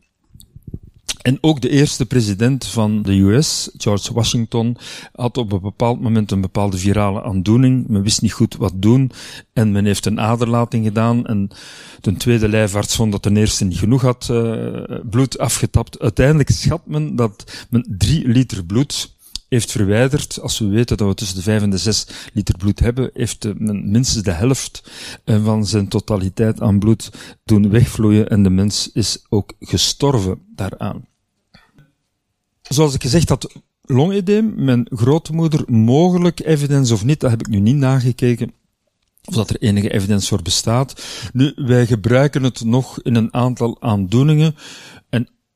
En 1.21 1.37
ook 1.41 1.61
de 1.61 1.69
eerste 1.69 2.05
president 2.05 2.65
van 2.65 3.01
de 3.01 3.11
US, 3.11 3.69
George 3.77 4.13
Washington, 4.13 4.77
had 5.13 5.37
op 5.37 5.51
een 5.51 5.61
bepaald 5.61 6.01
moment 6.01 6.31
een 6.31 6.41
bepaalde 6.41 6.77
virale 6.77 7.23
aandoening. 7.23 7.87
Men 7.87 8.03
wist 8.03 8.21
niet 8.21 8.33
goed 8.33 8.55
wat 8.55 8.73
doen 8.75 9.11
en 9.53 9.71
men 9.71 9.85
heeft 9.85 10.05
een 10.05 10.19
aderlating 10.19 10.85
gedaan. 10.85 11.25
En 11.25 11.49
de 12.01 12.13
tweede 12.13 12.49
lijfarts 12.49 12.95
vond 12.95 13.11
dat 13.11 13.23
de 13.23 13.35
eerste 13.35 13.65
niet 13.65 13.77
genoeg 13.77 14.01
had 14.01 14.27
uh, 14.31 14.83
bloed 15.09 15.37
afgetapt. 15.37 15.99
Uiteindelijk 15.99 16.49
schat 16.49 16.81
men 16.85 17.15
dat 17.15 17.65
men 17.69 17.95
drie 17.97 18.27
liter 18.27 18.65
bloed 18.65 19.17
heeft 19.49 19.71
verwijderd. 19.71 20.39
Als 20.41 20.59
we 20.59 20.67
weten 20.67 20.97
dat 20.97 21.07
we 21.07 21.13
tussen 21.13 21.37
de 21.37 21.43
5 21.43 21.61
en 21.61 21.69
de 21.69 21.77
6 21.77 22.07
liter 22.33 22.57
bloed 22.57 22.79
hebben, 22.79 23.09
heeft 23.13 23.47
men 23.57 23.91
minstens 23.91 24.23
de 24.23 24.31
helft 24.31 24.91
eh, 25.23 25.43
van 25.43 25.65
zijn 25.65 25.87
totaliteit 25.87 26.61
aan 26.61 26.79
bloed 26.79 27.11
doen 27.43 27.69
wegvloeien 27.69 28.29
en 28.29 28.43
de 28.43 28.49
mens 28.49 28.89
is 28.93 29.25
ook 29.29 29.53
gestorven 29.59 30.41
daaraan. 30.55 31.07
Zoals 32.61 32.93
ik 32.93 33.01
gezegd 33.01 33.29
had, 33.29 33.55
longedeem, 33.81 34.53
mijn 34.55 34.87
grootmoeder, 34.89 35.63
mogelijk 35.71 36.39
evidence 36.39 36.93
of 36.93 37.05
niet, 37.05 37.19
dat 37.19 37.29
heb 37.29 37.39
ik 37.39 37.47
nu 37.47 37.59
niet 37.59 37.75
nagekeken, 37.75 38.53
of 39.23 39.33
dat 39.35 39.49
er 39.49 39.61
enige 39.61 39.91
evidence 39.91 40.27
voor 40.27 40.41
bestaat. 40.41 41.03
Nu, 41.33 41.53
wij 41.55 41.85
gebruiken 41.85 42.43
het 42.43 42.63
nog 42.63 43.01
in 43.01 43.15
een 43.15 43.33
aantal 43.33 43.81
aandoeningen. 43.81 44.55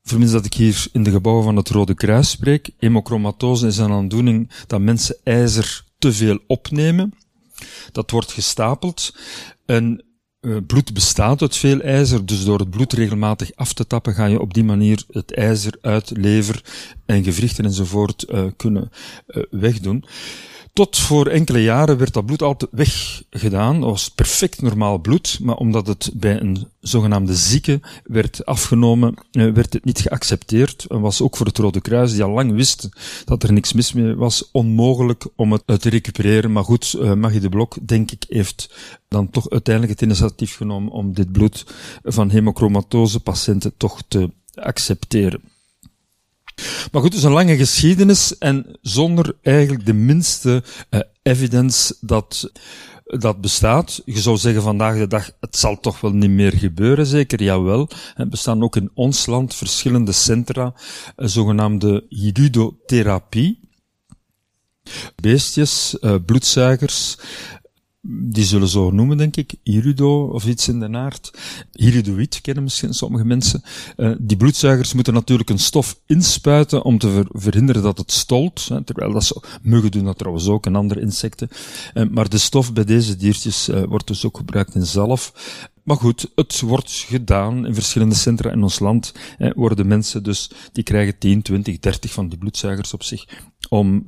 Vermits 0.03 0.31
dat 0.31 0.45
ik 0.45 0.53
hier 0.53 0.87
in 0.91 1.03
de 1.03 1.11
gebouwen 1.11 1.43
van 1.43 1.55
het 1.55 1.69
Rode 1.69 1.93
Kruis 1.93 2.29
spreek, 2.29 2.69
hemochromatose 2.77 3.67
is 3.67 3.77
een 3.77 3.91
aandoening 3.91 4.49
dat 4.67 4.81
mensen 4.81 5.17
ijzer 5.23 5.83
te 5.97 6.13
veel 6.13 6.39
opnemen. 6.47 7.13
Dat 7.91 8.11
wordt 8.11 8.31
gestapeld. 8.31 9.15
En 9.65 10.03
uh, 10.41 10.57
bloed 10.67 10.93
bestaat 10.93 11.41
uit 11.41 11.57
veel 11.57 11.81
ijzer, 11.81 12.25
dus 12.25 12.45
door 12.45 12.59
het 12.59 12.69
bloed 12.69 12.93
regelmatig 12.93 13.55
af 13.55 13.73
te 13.73 13.87
tappen 13.87 14.13
ga 14.13 14.25
je 14.25 14.39
op 14.39 14.53
die 14.53 14.63
manier 14.63 15.03
het 15.11 15.33
ijzer 15.33 15.77
uit 15.81 16.11
lever 16.17 16.63
en 17.05 17.23
gewrichten 17.23 17.65
enzovoort 17.65 18.25
uh, 18.29 18.45
kunnen 18.57 18.89
uh, 19.27 19.43
wegdoen. 19.49 20.05
Tot 20.73 20.97
voor 20.97 21.27
enkele 21.27 21.61
jaren 21.61 21.97
werd 21.97 22.13
dat 22.13 22.25
bloed 22.25 22.41
altijd 22.41 22.71
weggedaan. 22.71 23.79
Dat 23.79 23.89
was 23.89 24.09
perfect 24.09 24.61
normaal 24.61 24.97
bloed, 24.97 25.39
maar 25.41 25.55
omdat 25.55 25.87
het 25.87 26.11
bij 26.13 26.41
een 26.41 26.67
zogenaamde 26.79 27.35
zieke 27.35 27.81
werd 28.03 28.45
afgenomen, 28.45 29.13
eh, 29.31 29.51
werd 29.51 29.73
het 29.73 29.85
niet 29.85 29.99
geaccepteerd. 29.99 30.85
En 30.85 31.01
was 31.01 31.21
ook 31.21 31.37
voor 31.37 31.45
het 31.45 31.57
Rode 31.57 31.81
Kruis, 31.81 32.11
die 32.11 32.23
al 32.23 32.31
lang 32.31 32.53
wist 32.53 32.89
dat 33.25 33.43
er 33.43 33.53
niks 33.53 33.73
mis 33.73 33.93
mee 33.93 34.15
was, 34.15 34.49
onmogelijk 34.51 35.25
om 35.35 35.51
het 35.51 35.81
te 35.81 35.89
recupereren. 35.89 36.51
Maar 36.51 36.63
goed, 36.63 36.95
uh, 36.97 37.13
Magie 37.13 37.39
de 37.39 37.49
Blok, 37.49 37.77
denk 37.81 38.11
ik, 38.11 38.25
heeft 38.27 38.75
dan 39.07 39.29
toch 39.29 39.49
uiteindelijk 39.49 39.99
het 39.99 40.09
initiatief 40.09 40.55
genomen 40.55 40.91
om 40.91 41.13
dit 41.13 41.31
bloed 41.31 41.65
van 42.03 42.29
hemochromatose 42.29 43.19
patiënten 43.19 43.73
toch 43.77 44.01
te 44.07 44.29
accepteren. 44.53 45.41
Maar 46.91 47.01
goed, 47.01 47.13
is 47.13 47.23
een 47.23 47.31
lange 47.31 47.57
geschiedenis 47.57 48.37
en 48.37 48.77
zonder 48.81 49.35
eigenlijk 49.41 49.85
de 49.85 49.93
minste 49.93 50.63
uh, 50.89 50.99
evidence 51.21 51.95
dat 52.01 52.51
dat 53.19 53.41
bestaat. 53.41 54.01
Je 54.05 54.19
zou 54.19 54.37
zeggen 54.37 54.61
vandaag 54.61 54.97
de 54.97 55.07
dag, 55.07 55.31
het 55.39 55.57
zal 55.57 55.79
toch 55.79 56.01
wel 56.01 56.11
niet 56.11 56.29
meer 56.29 56.53
gebeuren, 56.53 57.05
zeker, 57.05 57.43
jawel. 57.43 57.89
Er 58.15 58.27
bestaan 58.29 58.63
ook 58.63 58.75
in 58.75 58.91
ons 58.93 59.25
land 59.25 59.55
verschillende 59.55 60.11
centra, 60.11 60.73
uh, 61.17 61.27
zogenaamde 61.27 62.05
iridotherapie. 62.09 63.59
Beestjes, 65.15 65.97
uh, 66.01 66.15
bloedzuigers, 66.25 67.17
die 68.05 68.43
zullen 68.43 68.67
zo 68.67 68.91
noemen, 68.91 69.17
denk 69.17 69.35
ik, 69.35 69.53
irido 69.63 70.27
of 70.27 70.45
iets 70.45 70.67
in 70.67 70.79
de 70.79 70.87
naart. 70.87 71.33
Iridoïd 71.71 72.41
kennen 72.41 72.63
misschien 72.63 72.93
sommige 72.93 73.25
mensen. 73.25 73.63
Uh, 73.97 74.15
die 74.19 74.37
bloedzuigers 74.37 74.93
moeten 74.93 75.13
natuurlijk 75.13 75.49
een 75.49 75.59
stof 75.59 75.99
inspuiten 76.05 76.83
om 76.83 76.97
te 76.97 77.09
ver 77.09 77.27
verhinderen 77.31 77.81
dat 77.81 77.97
het 77.97 78.11
stolt. 78.11 78.67
Hè, 78.67 78.83
terwijl 78.83 79.11
dat 79.11 79.23
ze, 79.23 79.43
muggen 79.61 79.91
doen 79.91 80.03
dat 80.03 80.17
trouwens 80.17 80.47
ook 80.47 80.65
en 80.65 80.75
andere 80.75 81.01
insecten. 81.01 81.49
Uh, 81.93 82.09
maar 82.09 82.29
de 82.29 82.37
stof 82.37 82.73
bij 82.73 82.85
deze 82.85 83.15
diertjes 83.15 83.69
uh, 83.69 83.83
wordt 83.83 84.07
dus 84.07 84.25
ook 84.25 84.37
gebruikt 84.37 84.75
in 84.75 84.85
zalf. 84.85 85.33
Maar 85.83 85.97
goed, 85.97 86.31
het 86.35 86.59
wordt 86.59 86.91
gedaan 86.91 87.65
in 87.65 87.73
verschillende 87.73 88.15
centra 88.15 88.51
in 88.51 88.63
ons 88.63 88.79
land. 88.79 89.13
Hè, 89.37 89.51
worden 89.55 89.87
mensen 89.87 90.23
dus, 90.23 90.51
die 90.71 90.83
krijgen 90.83 91.17
10, 91.17 91.41
20, 91.41 91.79
30 91.79 92.11
van 92.11 92.29
die 92.29 92.37
bloedzuigers 92.37 92.93
op 92.93 93.03
zich 93.03 93.27
om 93.69 94.07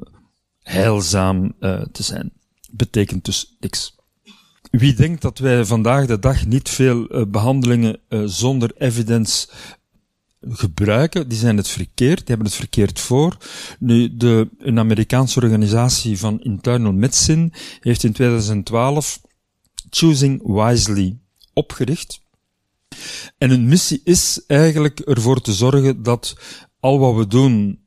heilzaam 0.62 1.54
te 1.92 2.04
zijn 2.04 2.32
betekent 2.76 3.26
dus 3.26 3.56
niks. 3.60 3.96
Wie 4.72 4.94
denkt 4.94 5.22
dat 5.22 5.38
wij 5.38 5.66
vandaag 5.66 6.06
de 6.06 6.20
dag 6.20 6.46
niet 6.46 6.70
veel 6.70 7.16
uh, 7.16 7.26
behandelingen 7.28 8.00
uh, 8.10 8.24
zonder 8.26 8.72
evidence 8.78 9.48
gebruiken, 10.50 11.28
die 11.28 11.38
zijn 11.38 11.58
het 11.58 11.68
verkeerd, 11.68 12.18
die 12.18 12.28
hebben 12.28 12.46
het 12.46 12.56
verkeerd 12.56 13.00
voor. 13.00 13.38
Nu, 13.80 14.18
de, 14.18 14.50
een 14.60 14.80
Amerikaanse 14.80 15.40
organisatie 15.40 16.20
van 16.20 16.42
internal 16.42 16.94
medicine 16.94 17.50
heeft 17.80 18.04
in 18.04 18.14
2012 18.14 19.22
Choosing 19.90 20.42
Wisely 20.44 21.18
opgericht. 21.54 22.24
En 23.38 23.50
hun 23.50 23.68
missie 23.68 24.02
is 24.04 24.44
eigenlijk 24.48 25.00
ervoor 25.00 25.42
te 25.42 25.54
zorgen 25.54 26.04
dat 26.04 26.36
al 26.80 27.00
wat 27.00 27.16
we 27.16 27.28
doen 27.28 27.80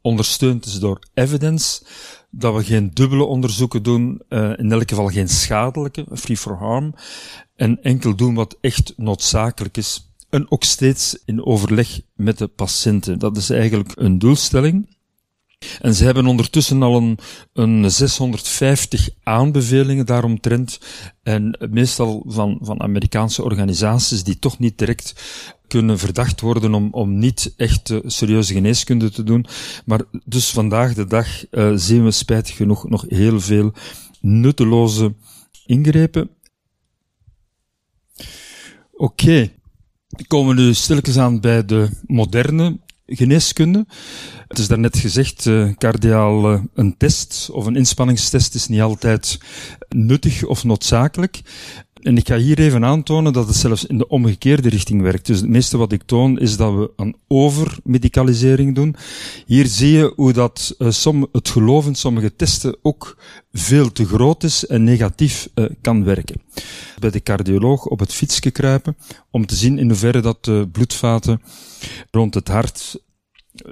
ondersteund 0.00 0.66
is 0.66 0.78
door 0.78 0.98
evidence, 1.14 1.82
dat 2.30 2.54
we 2.54 2.64
geen 2.64 2.90
dubbele 2.92 3.24
onderzoeken 3.24 3.82
doen, 3.82 4.22
uh, 4.28 4.58
in 4.58 4.72
elk 4.72 4.88
geval 4.88 5.08
geen 5.08 5.28
schadelijke, 5.28 6.06
free 6.14 6.36
for 6.36 6.56
harm, 6.56 6.94
en 7.56 7.82
enkel 7.82 8.16
doen 8.16 8.34
wat 8.34 8.56
echt 8.60 8.92
noodzakelijk 8.96 9.76
is. 9.76 10.10
En 10.30 10.50
ook 10.50 10.64
steeds 10.64 11.18
in 11.24 11.44
overleg 11.44 12.00
met 12.14 12.38
de 12.38 12.46
patiënten. 12.46 13.18
Dat 13.18 13.36
is 13.36 13.50
eigenlijk 13.50 13.92
een 13.94 14.18
doelstelling. 14.18 14.96
En 15.80 15.94
ze 15.94 16.04
hebben 16.04 16.26
ondertussen 16.26 16.82
al 16.82 16.96
een, 16.96 17.18
een 17.52 17.90
650 17.90 19.08
aanbevelingen 19.22 20.06
daaromtrent. 20.06 20.80
En 21.22 21.58
meestal 21.70 22.22
van, 22.26 22.58
van 22.60 22.80
Amerikaanse 22.80 23.42
organisaties 23.42 24.24
die 24.24 24.38
toch 24.38 24.58
niet 24.58 24.78
direct 24.78 25.14
kunnen 25.68 25.98
verdacht 25.98 26.40
worden 26.40 26.74
om, 26.74 26.88
om 26.90 27.18
niet 27.18 27.54
echt 27.56 27.90
uh, 27.90 27.98
serieuze 28.04 28.52
geneeskunde 28.52 29.10
te 29.10 29.22
doen. 29.22 29.46
Maar 29.84 30.00
dus 30.24 30.50
vandaag 30.50 30.94
de 30.94 31.06
dag 31.06 31.26
uh, 31.50 31.72
zien 31.74 32.04
we 32.04 32.10
spijtig 32.10 32.56
genoeg 32.56 32.88
nog 32.88 33.04
heel 33.08 33.40
veel 33.40 33.72
nutteloze 34.20 35.14
ingrepen. 35.66 36.30
Oké. 38.92 39.22
Okay. 39.22 39.54
Komen 40.26 40.56
we 40.56 40.62
nu 40.62 40.74
stilletjes 40.74 41.18
aan 41.18 41.40
bij 41.40 41.64
de 41.64 41.88
moderne 42.06 42.78
geneeskunde. 43.06 43.86
Het 44.48 44.58
is 44.58 44.68
daarnet 44.68 44.98
gezegd, 44.98 45.44
uh, 45.44 45.74
cardiaal 45.74 46.62
een 46.74 46.96
test 46.96 47.50
of 47.50 47.66
een 47.66 47.76
inspanningstest 47.76 48.54
is 48.54 48.68
niet 48.68 48.80
altijd 48.80 49.38
nuttig 49.88 50.44
of 50.44 50.64
noodzakelijk. 50.64 51.40
En 52.06 52.16
ik 52.16 52.26
ga 52.26 52.36
hier 52.36 52.58
even 52.58 52.84
aantonen 52.84 53.32
dat 53.32 53.46
het 53.46 53.56
zelfs 53.56 53.86
in 53.86 53.98
de 53.98 54.08
omgekeerde 54.08 54.68
richting 54.68 55.02
werkt. 55.02 55.26
Dus 55.26 55.40
het 55.40 55.48
meeste 55.48 55.76
wat 55.76 55.92
ik 55.92 56.02
toon 56.02 56.38
is 56.38 56.56
dat 56.56 56.74
we 56.74 56.90
een 56.96 57.16
overmedicalisering 57.28 58.74
doen. 58.74 58.96
Hier 59.46 59.66
zie 59.66 59.92
je 59.92 60.12
hoe 60.16 60.32
dat 60.32 60.74
uh, 60.78 60.90
som, 60.90 61.28
het 61.32 61.48
geloof 61.48 61.86
in 61.86 61.94
sommige 61.94 62.36
testen 62.36 62.76
ook 62.82 63.16
veel 63.52 63.92
te 63.92 64.06
groot 64.06 64.42
is 64.42 64.66
en 64.66 64.84
negatief 64.84 65.48
uh, 65.54 65.66
kan 65.80 66.04
werken. 66.04 66.40
Bij 66.98 67.10
de 67.10 67.22
cardioloog 67.22 67.86
op 67.86 67.98
het 67.98 68.12
fietsje 68.12 68.50
kruipen 68.50 68.96
om 69.30 69.46
te 69.46 69.54
zien 69.54 69.78
in 69.78 69.88
hoeverre 69.88 70.20
dat 70.20 70.44
de 70.44 70.68
bloedvaten 70.72 71.42
rond 72.10 72.34
het 72.34 72.48
hart 72.48 73.04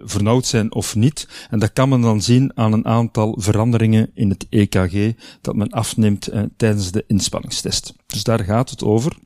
vernauwd 0.05 0.47
zijn 0.47 0.75
of 0.75 0.95
niet. 0.95 1.29
En 1.51 1.59
dat 1.59 1.73
kan 1.73 1.89
men 1.89 2.01
dan 2.01 2.23
zien 2.23 2.53
aan 2.55 2.73
een 2.73 2.87
aantal 2.87 3.37
veranderingen 3.41 4.11
in 4.15 4.29
het 4.29 4.47
EKG 4.49 5.13
dat 5.41 5.57
men 5.57 5.71
afneemt 5.71 6.27
eh, 6.27 6.43
tijdens 6.57 6.91
de 6.91 7.05
inspanningstest. 7.07 7.95
Dus 8.15 8.23
daar 8.23 8.45
gaat 8.45 8.71
het 8.71 8.85
over. 8.85 9.17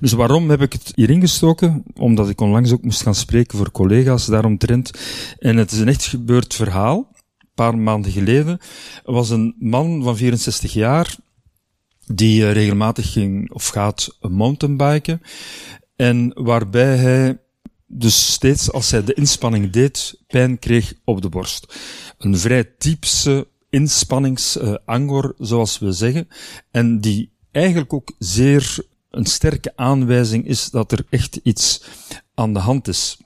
Dus 0.00 0.12
waarom 0.12 0.50
heb 0.50 0.62
ik 0.62 0.72
het 0.72 0.92
hierin 0.94 1.20
gestoken? 1.20 1.82
Omdat 1.94 2.28
ik 2.28 2.40
onlangs 2.40 2.72
ook 2.72 2.82
moest 2.82 3.02
gaan 3.02 3.14
spreken 3.14 3.58
voor 3.58 3.70
collega's 3.70 4.26
daaromtrent. 4.26 4.90
En 5.38 5.56
het 5.56 5.72
is 5.72 5.78
een 5.78 5.88
echt 5.88 6.04
gebeurd 6.04 6.54
verhaal. 6.54 7.12
Een 7.38 7.48
paar 7.54 7.78
maanden 7.78 8.12
geleden 8.12 8.58
was 9.04 9.30
een 9.30 9.54
man 9.58 10.02
van 10.02 10.16
64 10.16 10.72
jaar 10.72 11.16
die 12.06 12.46
eh, 12.46 12.52
regelmatig 12.52 13.12
ging 13.12 13.52
of 13.52 13.68
gaat 13.68 14.18
mountainbiken 14.20 15.20
en 15.96 16.32
waarbij 16.34 16.96
hij 16.96 17.38
dus 17.86 18.32
steeds 18.32 18.72
als 18.72 18.90
hij 18.90 19.04
de 19.04 19.14
inspanning 19.14 19.70
deed, 19.70 20.20
pijn 20.26 20.58
kreeg 20.58 20.94
op 21.04 21.22
de 21.22 21.28
borst. 21.28 21.74
Een 22.18 22.38
vrij 22.38 22.64
typische 22.64 23.48
inspanningsangor, 23.70 25.34
zoals 25.38 25.78
we 25.78 25.92
zeggen, 25.92 26.28
en 26.70 27.00
die 27.00 27.33
eigenlijk 27.54 27.92
ook 27.92 28.12
zeer 28.18 28.76
een 29.10 29.26
sterke 29.26 29.72
aanwijzing 29.76 30.46
is 30.46 30.70
dat 30.70 30.92
er 30.92 31.06
echt 31.10 31.36
iets 31.42 31.82
aan 32.34 32.52
de 32.52 32.58
hand 32.58 32.88
is. 32.88 33.16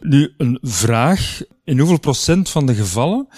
Nu, 0.00 0.34
een 0.36 0.58
vraag. 0.62 1.40
In 1.64 1.78
hoeveel 1.78 2.00
procent 2.00 2.48
van 2.48 2.66
de 2.66 2.74
gevallen 2.74 3.28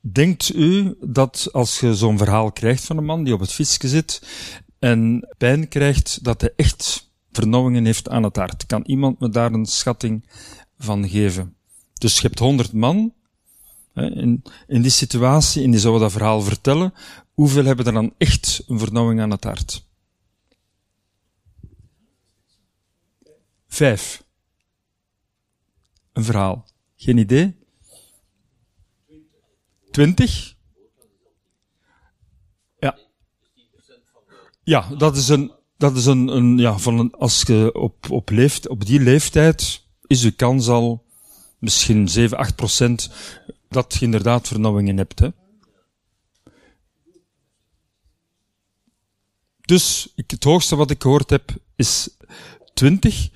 denkt 0.00 0.54
u 0.54 0.96
dat 1.00 1.48
als 1.52 1.80
je 1.80 1.94
zo'n 1.94 2.18
verhaal 2.18 2.52
krijgt 2.52 2.84
van 2.84 2.96
een 2.96 3.04
man 3.04 3.24
die 3.24 3.34
op 3.34 3.40
het 3.40 3.52
fietsje 3.52 3.88
zit 3.88 4.22
en 4.78 5.28
pijn 5.38 5.68
krijgt, 5.68 6.24
dat 6.24 6.40
hij 6.40 6.52
echt 6.56 7.10
vernauwingen 7.32 7.84
heeft 7.84 8.08
aan 8.08 8.22
het 8.22 8.36
hart. 8.36 8.66
Kan 8.66 8.82
iemand 8.86 9.20
me 9.20 9.28
daar 9.28 9.52
een 9.52 9.66
schatting 9.66 10.28
van 10.78 11.08
geven? 11.08 11.54
Dus 11.94 12.16
je 12.16 12.26
hebt 12.26 12.38
100 12.38 12.72
man 12.72 13.12
in, 13.94 14.42
in 14.66 14.82
die 14.82 14.90
situatie, 14.90 15.64
en 15.64 15.70
die 15.70 15.80
zouden 15.80 16.02
dat 16.02 16.12
verhaal 16.12 16.40
vertellen. 16.40 16.94
Hoeveel 17.36 17.64
hebben 17.64 17.86
er 17.86 17.92
dan 17.92 18.14
echt 18.18 18.64
een 18.66 18.78
vernauwing 18.78 19.20
aan 19.20 19.30
het 19.30 19.44
hart? 19.44 19.86
Vijf. 23.68 24.24
Een 26.12 26.24
verhaal. 26.24 26.66
Geen 26.96 27.18
idee? 27.18 27.56
Twintig? 29.90 30.56
Ja. 32.78 32.98
Ja, 34.62 34.94
dat 34.94 35.16
is 35.16 35.28
een, 35.28 35.52
dat 35.76 35.96
is 35.96 36.06
een, 36.06 36.28
een 36.28 36.58
ja, 36.58 36.78
van 36.78 36.98
een, 36.98 37.12
als 37.12 37.42
je 37.42 37.70
op, 37.74 38.10
op, 38.10 38.30
leeft, 38.30 38.68
op 38.68 38.84
die 38.84 39.00
leeftijd 39.00 39.86
is 40.06 40.20
de 40.20 40.32
kans 40.32 40.68
al 40.68 41.04
misschien 41.58 42.08
7, 42.08 42.38
8 42.38 42.56
procent 42.56 43.10
dat 43.68 43.94
je 43.94 44.04
inderdaad 44.04 44.48
vernauwingen 44.48 44.96
hebt. 44.96 45.18
Hè. 45.18 45.28
Dus 49.66 50.12
het 50.26 50.44
hoogste 50.44 50.76
wat 50.76 50.90
ik 50.90 51.02
gehoord 51.02 51.30
heb 51.30 51.54
is 51.76 52.08
20. 52.74 53.28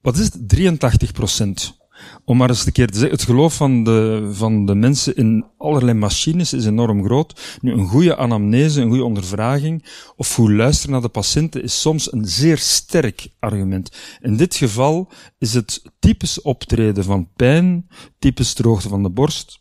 Wat 0.00 0.16
is 0.16 0.24
het? 0.24 0.48
83 0.48 1.12
procent. 1.12 1.76
Om 2.24 2.36
maar 2.36 2.48
eens 2.48 2.66
een 2.66 2.72
keer 2.72 2.86
te 2.86 2.98
zeggen, 2.98 3.16
het 3.16 3.26
geloof 3.26 3.56
van 3.56 3.84
de, 3.84 4.28
van 4.32 4.66
de 4.66 4.74
mensen 4.74 5.16
in 5.16 5.44
allerlei 5.58 5.98
machines 5.98 6.52
is 6.52 6.66
enorm 6.66 7.04
groot. 7.04 7.58
Nu, 7.60 7.72
een 7.72 7.88
goede 7.88 8.16
anamnese, 8.16 8.80
een 8.80 8.88
goede 8.88 9.04
ondervraging, 9.04 9.84
of 10.16 10.36
hoe 10.36 10.52
luisteren 10.52 10.92
naar 10.92 11.00
de 11.00 11.08
patiënten, 11.08 11.62
is 11.62 11.80
soms 11.80 12.12
een 12.12 12.26
zeer 12.26 12.58
sterk 12.58 13.28
argument. 13.38 13.96
In 14.20 14.36
dit 14.36 14.56
geval 14.56 15.08
is 15.38 15.54
het 15.54 15.82
typisch 15.98 16.42
optreden 16.42 17.04
van 17.04 17.28
pijn, 17.36 17.88
typisch 18.18 18.52
droogte 18.52 18.88
van 18.88 19.02
de 19.02 19.10
borst, 19.10 19.60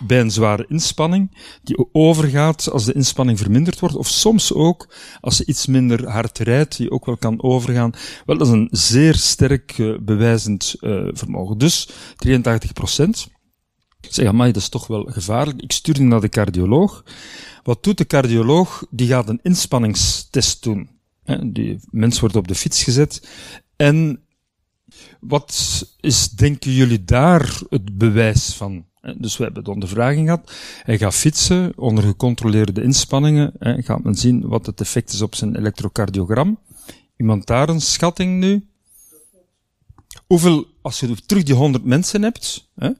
bij 0.00 0.20
een 0.20 0.30
zware 0.30 0.64
inspanning, 0.68 1.36
die 1.62 1.88
overgaat 1.92 2.70
als 2.70 2.84
de 2.84 2.92
inspanning 2.92 3.38
verminderd 3.38 3.80
wordt, 3.80 3.96
of 3.96 4.08
soms 4.08 4.52
ook 4.52 4.88
als 5.20 5.38
je 5.38 5.46
iets 5.46 5.66
minder 5.66 6.08
hard 6.08 6.38
rijdt, 6.38 6.76
die 6.76 6.90
ook 6.90 7.06
wel 7.06 7.16
kan 7.16 7.42
overgaan. 7.42 7.92
Wel, 8.26 8.38
dat 8.38 8.46
is 8.46 8.52
een 8.52 8.68
zeer 8.70 9.14
sterk 9.14 9.78
uh, 9.78 9.98
bewijzend 10.00 10.76
uh, 10.80 11.08
vermogen. 11.12 11.58
Dus 11.58 11.88
83 12.16 12.72
procent. 12.72 13.28
Ik 14.00 14.14
zeg, 14.14 14.26
amai, 14.26 14.52
dat 14.52 14.62
is 14.62 14.68
toch 14.68 14.86
wel 14.86 15.04
gevaarlijk. 15.04 15.62
Ik 15.62 15.72
stuur 15.72 15.94
die 15.94 16.04
naar 16.04 16.20
de 16.20 16.28
cardioloog. 16.28 17.04
Wat 17.62 17.84
doet 17.84 17.98
de 17.98 18.06
cardioloog? 18.06 18.84
Die 18.90 19.08
gaat 19.08 19.28
een 19.28 19.40
inspanningstest 19.42 20.62
doen. 20.62 20.88
Die 21.46 21.80
mens 21.90 22.20
wordt 22.20 22.36
op 22.36 22.48
de 22.48 22.54
fiets 22.54 22.84
gezet 22.84 23.28
en 23.76 24.22
wat 25.20 25.82
is, 26.00 26.28
denken 26.28 26.72
jullie 26.72 27.04
daar 27.04 27.60
het 27.68 27.98
bewijs 27.98 28.54
van? 28.54 28.86
Dus 29.16 29.36
we 29.36 29.44
hebben 29.44 29.64
de 29.64 29.70
ondervraging 29.70 30.28
gehad. 30.28 30.52
Hij 30.82 30.98
gaat 30.98 31.14
fietsen 31.14 31.72
onder 31.76 32.04
gecontroleerde 32.04 32.82
inspanningen. 32.82 33.52
Hè, 33.58 33.82
gaat 33.82 34.02
men 34.02 34.14
zien 34.14 34.48
wat 34.48 34.66
het 34.66 34.80
effect 34.80 35.12
is 35.12 35.22
op 35.22 35.34
zijn 35.34 35.56
elektrocardiogram. 35.56 36.58
Iemand 37.16 37.46
daar 37.46 37.68
een 37.68 37.80
schatting 37.80 38.40
nu? 38.40 38.66
Hoeveel, 40.26 40.66
als 40.82 41.00
je 41.00 41.14
terug 41.26 41.42
die 41.42 41.54
100 41.54 41.84
mensen 41.84 42.22
hebt, 42.22 42.68
hè, 42.74 42.90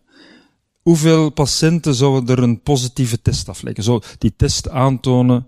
hoeveel 0.82 1.30
patiënten 1.30 1.94
zouden 1.94 2.36
er 2.36 2.42
een 2.42 2.60
positieve 2.60 3.22
test 3.22 3.48
afleggen? 3.48 3.84
Zou 3.84 4.02
die 4.18 4.34
test 4.36 4.68
aantonen 4.68 5.46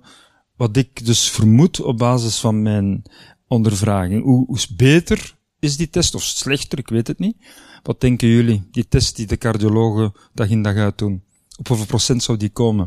wat 0.56 0.76
ik 0.76 1.06
dus 1.06 1.30
vermoed 1.30 1.80
op 1.80 1.98
basis 1.98 2.38
van 2.38 2.62
mijn 2.62 3.02
ondervraging? 3.48 4.22
Hoe, 4.22 4.46
hoe 4.46 4.58
beter 4.76 5.36
is 5.58 5.76
die 5.76 5.90
test 5.90 6.14
of 6.14 6.22
slechter? 6.22 6.78
Ik 6.78 6.88
weet 6.88 7.06
het 7.06 7.18
niet. 7.18 7.36
Wat 7.82 8.00
denken 8.00 8.28
jullie? 8.28 8.68
Die 8.70 8.88
test 8.88 9.16
die 9.16 9.26
de 9.26 9.36
cardiologen 9.36 10.12
dag 10.34 10.48
in 10.48 10.62
dag 10.62 10.76
uit 10.76 10.98
doen. 10.98 11.22
Op 11.58 11.68
hoeveel 11.68 11.86
procent 11.86 12.22
zou 12.22 12.38
die 12.38 12.50
komen? 12.50 12.86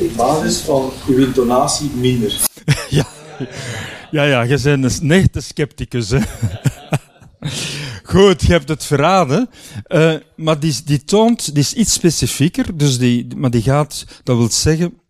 Op 0.00 0.16
basis 0.16 0.58
van 0.58 0.90
uw 1.08 1.18
intonatie 1.18 1.90
minder. 1.90 2.40
ja. 2.88 3.06
ja, 4.10 4.22
ja, 4.22 4.42
je 4.42 4.60
bent 4.62 5.00
een 5.00 5.10
echte 5.10 5.40
scepticus. 5.40 6.10
Hè? 6.10 6.20
Goed, 8.12 8.42
je 8.42 8.52
hebt 8.52 8.68
het 8.68 8.84
verraden. 8.84 9.50
Uh, 9.88 10.14
maar 10.36 10.60
die, 10.60 10.74
die 10.84 11.04
toont, 11.04 11.54
die 11.54 11.62
is 11.62 11.72
iets 11.72 11.92
specifieker. 11.92 12.76
Dus 12.76 12.98
die, 12.98 13.36
maar 13.36 13.50
die 13.50 13.62
gaat, 13.62 14.04
dat 14.22 14.36
wil 14.36 14.50
zeggen, 14.50 15.00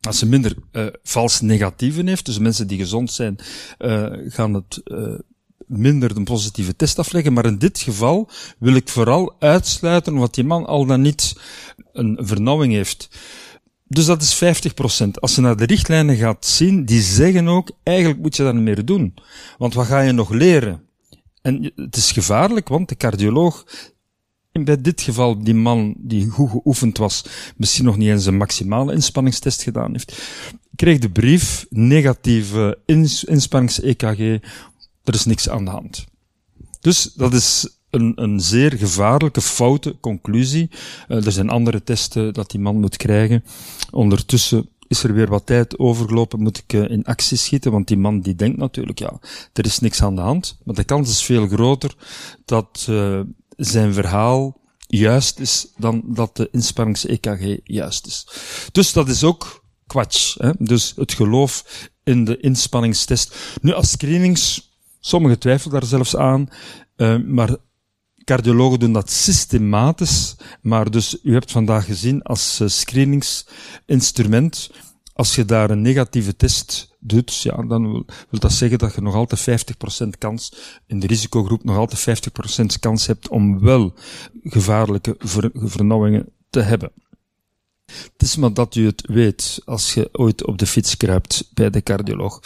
als 0.00 0.18
ze 0.18 0.26
minder 0.26 0.54
uh, 0.72 0.86
vals 1.02 1.40
negatieven 1.40 2.06
heeft, 2.06 2.26
dus 2.26 2.38
mensen 2.38 2.66
die 2.66 2.78
gezond 2.78 3.12
zijn, 3.12 3.38
uh, 3.78 4.12
gaan 4.28 4.54
het 4.54 4.80
minder 5.66 6.16
een 6.16 6.24
positieve 6.24 6.76
test 6.76 6.98
afleggen. 6.98 7.32
Maar 7.32 7.46
in 7.46 7.58
dit 7.58 7.78
geval 7.78 8.28
wil 8.58 8.74
ik 8.74 8.88
vooral 8.88 9.36
uitsluiten 9.38 10.14
wat 10.14 10.34
die 10.34 10.44
man 10.44 10.66
al 10.66 10.86
dan 10.86 11.00
niet 11.00 11.36
een 11.92 12.18
vernauwing 12.22 12.72
heeft. 12.72 13.08
Dus 13.86 14.06
dat 14.06 14.22
is 14.22 14.60
50%. 15.04 15.08
Als 15.14 15.34
je 15.34 15.40
naar 15.40 15.56
de 15.56 15.64
richtlijnen 15.64 16.16
gaat 16.16 16.46
zien, 16.46 16.84
die 16.84 17.02
zeggen 17.02 17.48
ook, 17.48 17.70
eigenlijk 17.82 18.20
moet 18.20 18.36
je 18.36 18.42
dat 18.42 18.54
niet 18.54 18.62
meer 18.62 18.84
doen. 18.84 19.14
Want 19.58 19.74
wat 19.74 19.86
ga 19.86 20.00
je 20.00 20.12
nog 20.12 20.30
leren? 20.30 20.82
En 21.42 21.72
het 21.76 21.96
is 21.96 22.12
gevaarlijk, 22.12 22.68
want 22.68 22.88
de 22.88 22.96
cardioloog 22.96 23.64
bij 24.62 24.80
dit 24.80 25.00
geval, 25.00 25.42
die 25.42 25.54
man 25.54 25.94
die 25.98 26.28
goed 26.28 26.50
geoefend 26.50 26.98
was, 26.98 27.24
misschien 27.56 27.84
nog 27.84 27.96
niet 27.96 28.08
eens 28.08 28.26
een 28.26 28.36
maximale 28.36 28.92
inspanningstest 28.92 29.62
gedaan 29.62 29.92
heeft, 29.92 30.22
kreeg 30.76 30.98
de 30.98 31.10
brief, 31.10 31.66
negatieve 31.70 32.78
ins 32.86 33.24
inspannings-EKG, 33.24 34.42
er 35.04 35.14
is 35.14 35.24
niks 35.24 35.48
aan 35.48 35.64
de 35.64 35.70
hand. 35.70 36.04
Dus 36.80 37.12
dat 37.14 37.34
is 37.34 37.68
een, 37.90 38.12
een 38.16 38.40
zeer 38.40 38.72
gevaarlijke, 38.72 39.40
foute 39.40 39.96
conclusie. 40.00 40.70
Uh, 41.08 41.26
er 41.26 41.32
zijn 41.32 41.50
andere 41.50 41.82
testen 41.82 42.34
dat 42.34 42.50
die 42.50 42.60
man 42.60 42.80
moet 42.80 42.96
krijgen. 42.96 43.44
Ondertussen 43.90 44.68
is 44.88 45.02
er 45.02 45.14
weer 45.14 45.28
wat 45.28 45.46
tijd 45.46 45.78
overgelopen, 45.78 46.42
moet 46.42 46.58
ik 46.58 46.72
uh, 46.72 46.90
in 46.90 47.04
actie 47.04 47.36
schieten, 47.36 47.72
want 47.72 47.88
die 47.88 47.96
man 47.96 48.20
die 48.20 48.34
denkt 48.34 48.56
natuurlijk, 48.56 48.98
ja, 48.98 49.18
er 49.52 49.64
is 49.64 49.78
niks 49.78 50.02
aan 50.02 50.14
de 50.14 50.20
hand. 50.20 50.58
Maar 50.64 50.74
de 50.74 50.84
kans 50.84 51.10
is 51.10 51.22
veel 51.22 51.46
groter 51.46 51.94
dat 52.44 52.86
uh, 52.90 53.20
zijn 53.56 53.92
verhaal 53.92 54.60
juist 54.86 55.38
is 55.38 55.66
dan 55.76 56.02
dat 56.06 56.36
de 56.36 56.48
inspannings-EKG 56.52 57.58
juist 57.64 58.06
is. 58.06 58.26
Dus 58.72 58.92
dat 58.92 59.08
is 59.08 59.24
ook 59.24 59.64
kwatsch. 59.86 60.34
Hè? 60.38 60.50
Dus 60.58 60.92
het 60.96 61.12
geloof 61.12 61.64
in 62.04 62.24
de 62.24 62.40
inspanningstest. 62.40 63.36
Nu, 63.60 63.72
als 63.72 63.90
screenings 63.90 64.72
Sommigen 65.06 65.38
twijfelen 65.38 65.80
daar 65.80 65.88
zelfs 65.88 66.16
aan, 66.16 66.48
uh, 66.96 67.16
maar 67.26 67.56
cardiologen 68.24 68.78
doen 68.78 68.92
dat 68.92 69.10
systematisch. 69.10 70.36
Maar 70.60 70.90
dus, 70.90 71.18
u 71.22 71.32
hebt 71.32 71.50
vandaag 71.50 71.84
gezien 71.84 72.22
als 72.22 72.60
uh, 72.60 72.68
screeningsinstrument, 72.68 74.70
als 75.12 75.34
je 75.34 75.44
daar 75.44 75.70
een 75.70 75.82
negatieve 75.82 76.36
test 76.36 76.96
doet, 76.98 77.40
ja, 77.40 77.62
dan 77.62 77.92
wil, 77.92 78.04
wil 78.30 78.40
dat 78.40 78.52
zeggen 78.52 78.78
dat 78.78 78.94
je 78.94 79.00
nog 79.00 79.14
altijd 79.14 79.64
50% 80.04 80.08
kans, 80.18 80.54
in 80.86 81.00
de 81.00 81.06
risicogroep 81.06 81.64
nog 81.64 81.76
altijd 81.76 82.24
50% 82.64 82.64
kans 82.80 83.06
hebt 83.06 83.28
om 83.28 83.60
wel 83.60 83.94
gevaarlijke 84.42 85.14
ver, 85.18 85.50
vernauwingen 85.54 86.28
te 86.50 86.60
hebben. 86.60 86.92
Het 87.84 88.22
is 88.22 88.36
maar 88.36 88.54
dat 88.54 88.74
u 88.74 88.86
het 88.86 89.06
weet 89.06 89.60
als 89.64 89.94
je 89.94 90.08
ooit 90.12 90.44
op 90.44 90.58
de 90.58 90.66
fiets 90.66 90.96
kruipt 90.96 91.50
bij 91.54 91.70
de 91.70 91.82
cardioloog. 91.82 92.40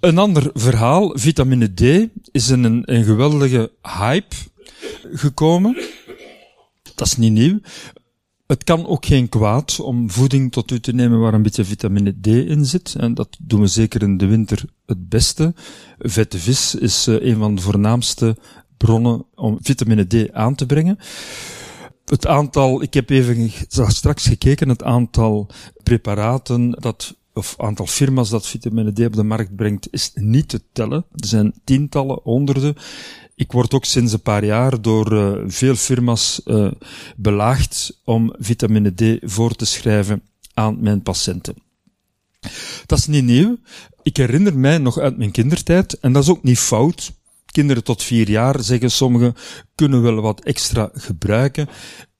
Een 0.00 0.18
ander 0.18 0.50
verhaal, 0.54 1.12
vitamine 1.14 1.74
D, 1.74 2.10
is 2.32 2.48
in 2.48 2.64
een, 2.64 2.82
een 2.84 3.04
geweldige 3.04 3.72
hype 3.82 4.34
gekomen. 5.12 5.76
Dat 6.94 7.06
is 7.06 7.16
niet 7.16 7.32
nieuw. 7.32 7.60
Het 8.46 8.64
kan 8.64 8.86
ook 8.86 9.06
geen 9.06 9.28
kwaad 9.28 9.80
om 9.80 10.10
voeding 10.10 10.52
tot 10.52 10.70
u 10.70 10.80
te 10.80 10.92
nemen 10.92 11.20
waar 11.20 11.34
een 11.34 11.42
beetje 11.42 11.64
vitamine 11.64 12.20
D 12.20 12.26
in 12.26 12.64
zit. 12.64 12.94
En 12.98 13.14
dat 13.14 13.36
doen 13.38 13.60
we 13.60 13.66
zeker 13.66 14.02
in 14.02 14.16
de 14.16 14.26
winter 14.26 14.64
het 14.86 15.08
beste. 15.08 15.54
Vette 15.98 16.38
vis 16.38 16.74
is 16.74 17.08
uh, 17.08 17.20
een 17.20 17.36
van 17.36 17.54
de 17.54 17.62
voornaamste 17.62 18.36
bronnen 18.76 19.24
om 19.34 19.58
vitamine 19.60 20.06
D 20.06 20.32
aan 20.32 20.54
te 20.54 20.66
brengen. 20.66 20.98
Het 22.04 22.26
aantal, 22.26 22.82
ik 22.82 22.94
heb 22.94 23.10
even 23.10 23.52
straks 23.68 24.26
gekeken, 24.26 24.68
het 24.68 24.82
aantal 24.82 25.50
preparaten 25.82 26.70
dat 26.70 27.16
of 27.38 27.54
aantal 27.56 27.86
firma's 27.86 28.28
dat 28.28 28.46
vitamine 28.46 28.92
D 28.92 29.00
op 29.00 29.16
de 29.16 29.22
markt 29.22 29.56
brengt, 29.56 29.88
is 29.90 30.10
niet 30.14 30.48
te 30.48 30.62
tellen. 30.72 31.04
Er 31.14 31.26
zijn 31.26 31.54
tientallen, 31.64 32.20
honderden. 32.22 32.74
Ik 33.34 33.52
word 33.52 33.74
ook 33.74 33.84
sinds 33.84 34.12
een 34.12 34.22
paar 34.22 34.44
jaar 34.44 34.82
door 34.82 35.12
uh, 35.12 35.32
veel 35.46 35.74
firma's 35.74 36.40
uh, 36.44 36.70
belaagd 37.16 38.00
om 38.04 38.34
vitamine 38.38 38.94
D 38.94 39.30
voor 39.32 39.54
te 39.54 39.64
schrijven 39.64 40.22
aan 40.54 40.80
mijn 40.80 41.02
patiënten. 41.02 41.54
Dat 42.86 42.98
is 42.98 43.06
niet 43.06 43.24
nieuw. 43.24 43.56
Ik 44.02 44.16
herinner 44.16 44.58
mij 44.58 44.78
nog 44.78 44.98
uit 44.98 45.18
mijn 45.18 45.30
kindertijd, 45.30 45.98
en 46.00 46.12
dat 46.12 46.22
is 46.22 46.28
ook 46.28 46.42
niet 46.42 46.58
fout. 46.58 47.12
Kinderen 47.46 47.84
tot 47.84 48.02
vier 48.02 48.30
jaar, 48.30 48.62
zeggen 48.62 48.90
sommigen, 48.90 49.34
kunnen 49.74 50.02
wel 50.02 50.20
wat 50.20 50.40
extra 50.40 50.90
gebruiken. 50.92 51.68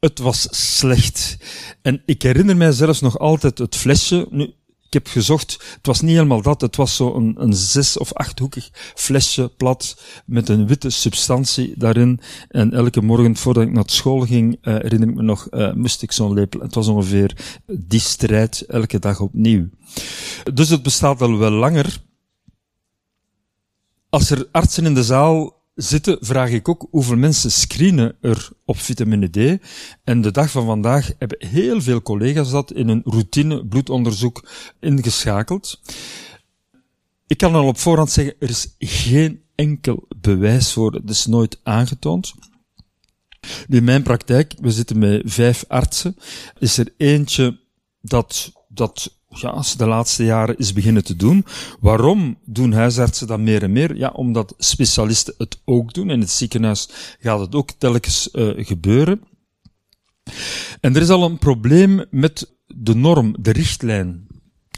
Het 0.01 0.19
was 0.19 0.49
slecht. 0.51 1.37
En 1.83 2.03
ik 2.07 2.23
herinner 2.23 2.57
mij 2.57 2.73
zelfs 2.73 3.01
nog 3.01 3.19
altijd 3.19 3.59
het 3.59 3.77
flesje. 3.77 4.53
Ik 4.89 4.95
heb 4.95 5.07
gezocht, 5.07 5.53
het 5.77 5.87
was 5.87 6.01
niet 6.01 6.15
helemaal 6.15 6.43
dat, 6.43 6.61
het 6.61 6.77
was 6.77 6.97
zo 6.97 7.15
een, 7.15 7.35
een 7.39 7.55
zes- 7.55 7.99
of 7.99 8.13
achthoekig 8.13 8.71
flesje 8.95 9.49
plat 9.57 10.03
met 10.27 10.49
een 10.49 10.67
witte 10.67 10.91
substantie 10.91 11.75
daarin. 11.77 12.21
En 12.49 12.73
elke 12.73 13.01
morgen 13.01 13.37
voordat 13.37 13.63
ik 13.63 13.73
naar 13.73 13.85
school 13.87 14.21
ging, 14.21 14.59
uh, 14.63 14.75
herinner 14.75 15.09
ik 15.09 15.15
me 15.15 15.23
nog, 15.23 15.47
uh, 15.51 15.73
moest 15.73 16.03
ik 16.03 16.13
zo'n 16.13 16.35
lepel. 16.35 16.61
Het 16.61 16.75
was 16.75 16.89
ongeveer 16.89 17.37
die 17.67 18.01
strijd 18.01 18.61
elke 18.61 18.99
dag 18.99 19.21
opnieuw. 19.21 19.69
Dus 20.55 20.69
het 20.69 20.83
bestaat 20.83 21.23
al 21.23 21.39
wel 21.39 21.51
langer. 21.51 21.97
Als 24.09 24.31
er 24.31 24.49
artsen 24.53 24.87
in 24.87 24.95
de 24.95 25.05
zaal 25.05 25.58
zitten, 25.79 26.19
vraag 26.21 26.51
ik 26.51 26.69
ook 26.69 26.87
hoeveel 26.91 27.17
mensen 27.17 27.51
screenen 27.51 28.17
er 28.21 28.51
op 28.65 28.79
vitamine 28.79 29.31
D. 29.31 29.63
En 30.05 30.21
de 30.21 30.31
dag 30.31 30.51
van 30.51 30.67
vandaag 30.67 31.13
hebben 31.19 31.47
heel 31.49 31.81
veel 31.81 32.03
collega's 32.03 32.51
dat 32.51 32.73
in 32.73 32.89
een 32.89 33.03
routine 33.05 33.67
bloedonderzoek 33.67 34.49
ingeschakeld. 34.81 35.81
Ik 37.27 37.39
kan 37.39 37.55
al 37.55 37.67
op 37.67 37.79
voorhand 37.79 38.11
zeggen, 38.11 38.35
er 38.39 38.49
is 38.49 38.75
geen 38.79 39.43
enkel 39.55 40.09
bewijs 40.21 40.73
voor, 40.73 40.93
het 40.93 41.11
is 41.11 41.27
nooit 41.27 41.61
aangetoond. 41.63 42.35
In 43.69 43.85
mijn 43.85 44.03
praktijk, 44.03 44.55
we 44.61 44.71
zitten 44.71 44.99
met 44.99 45.23
vijf 45.25 45.65
artsen, 45.69 46.17
is 46.59 46.79
er 46.79 46.95
eentje 46.97 47.61
dat, 48.01 48.53
dat 48.69 49.18
ja, 49.29 49.63
ze 49.63 49.77
de 49.77 49.87
laatste 49.87 50.25
jaren 50.25 50.59
is 50.59 50.73
beginnen 50.73 51.05
te 51.05 51.17
doen. 51.17 51.45
Waarom 51.81 52.39
doen 52.45 52.73
huisartsen 52.73 53.27
dat 53.27 53.39
meer 53.39 53.63
en 53.63 53.73
meer? 53.73 53.97
Ja, 53.97 54.09
omdat 54.09 54.55
specialisten 54.59 55.35
het 55.39 55.61
ook 55.65 55.95
doen. 55.95 56.11
In 56.11 56.21
het 56.21 56.31
ziekenhuis 56.31 56.89
gaat 57.21 57.41
het 57.41 57.55
ook 57.55 57.71
telkens 57.71 58.29
uh, 58.33 58.67
gebeuren. 58.67 59.23
En 60.81 60.95
er 60.95 61.03
is 61.03 61.09
al 61.09 61.25
een 61.25 61.39
probleem 61.39 62.05
met 62.11 62.55
de 62.67 62.95
norm, 62.95 63.35
de 63.41 63.51
richtlijn. 63.51 64.27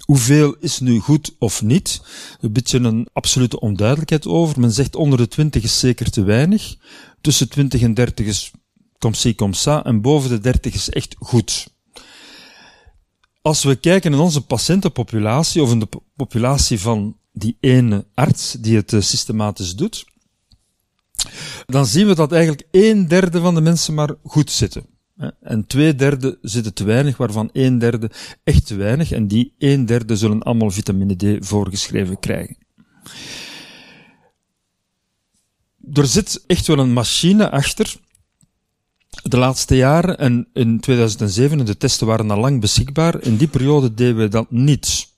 Hoeveel 0.05 0.57
is 0.61 0.81
nu 0.81 0.99
goed 0.99 1.35
of 1.39 1.63
niet? 1.63 2.03
Een 2.41 2.53
beetje 2.53 2.79
een 2.79 3.09
absolute 3.13 3.61
onduidelijkheid 3.61 4.27
over. 4.27 4.61
Men 4.61 4.73
zegt 4.73 4.97
onder 4.97 5.19
de 5.19 5.29
20 5.29 5.63
is 5.63 5.79
zeker 5.79 6.11
te 6.11 6.23
weinig. 6.23 6.77
Tussen 7.21 7.49
20 7.49 7.83
en 7.83 7.95
30 7.95 8.27
is 8.27 8.51
comme 8.99 9.55
ci. 9.55 9.71
En 9.83 10.01
boven 10.01 10.31
de 10.31 10.39
30 10.39 10.75
is 10.75 10.91
echt 10.91 11.17
goed. 11.19 11.70
Als 13.43 13.63
we 13.65 13.77
kijken 13.77 14.13
in 14.13 14.19
onze 14.19 14.41
patiëntenpopulatie, 14.41 15.63
of 15.63 15.71
in 15.73 15.79
de 15.79 15.89
populatie 16.17 16.81
van 16.81 17.17
die 17.33 17.57
ene 17.61 18.07
arts 18.15 18.53
die 18.53 18.77
het 18.77 18.93
uh, 18.93 19.01
systematisch 19.01 19.77
doet, 19.77 20.05
dan 21.67 21.87
zien 21.87 22.07
we 22.07 22.15
dat 22.15 22.33
eigenlijk 22.33 22.67
een 22.71 23.09
derde 23.09 23.41
van 23.41 23.55
de 23.55 23.61
mensen 23.61 23.95
maar 23.95 24.15
goed 24.23 24.51
zitten. 24.51 24.85
En 25.41 25.67
twee 25.67 25.95
derde 25.95 26.39
zitten 26.43 26.75
te 26.75 26.85
weinig, 26.85 27.17
waarvan 27.17 27.51
een 27.53 27.79
derde 27.79 28.11
echt 28.45 28.67
te 28.67 28.75
weinig. 28.75 29.11
En 29.13 29.27
die 29.27 29.55
een 29.59 29.87
derde 29.87 30.17
zullen 30.17 30.43
allemaal 30.43 30.71
vitamine 30.71 31.17
D 31.17 31.47
voorgeschreven 31.47 32.19
krijgen. 32.19 32.57
Er 35.93 36.07
zit 36.07 36.45
echt 36.47 36.67
wel 36.67 36.79
een 36.79 36.93
machine 36.93 37.51
achter 37.51 37.97
de 39.11 39.37
laatste 39.39 39.77
jaren, 39.77 40.19
en 40.19 40.49
in 40.53 40.81
2007, 40.81 41.65
de 41.65 41.77
testen 41.77 42.07
waren 42.07 42.31
al 42.31 42.41
lang 42.41 42.61
beschikbaar, 42.61 43.23
in 43.23 43.37
die 43.37 43.49
periode 43.49 43.95
deden 43.95 44.17
we 44.17 44.29
dat 44.29 44.51
niet. 44.51 45.09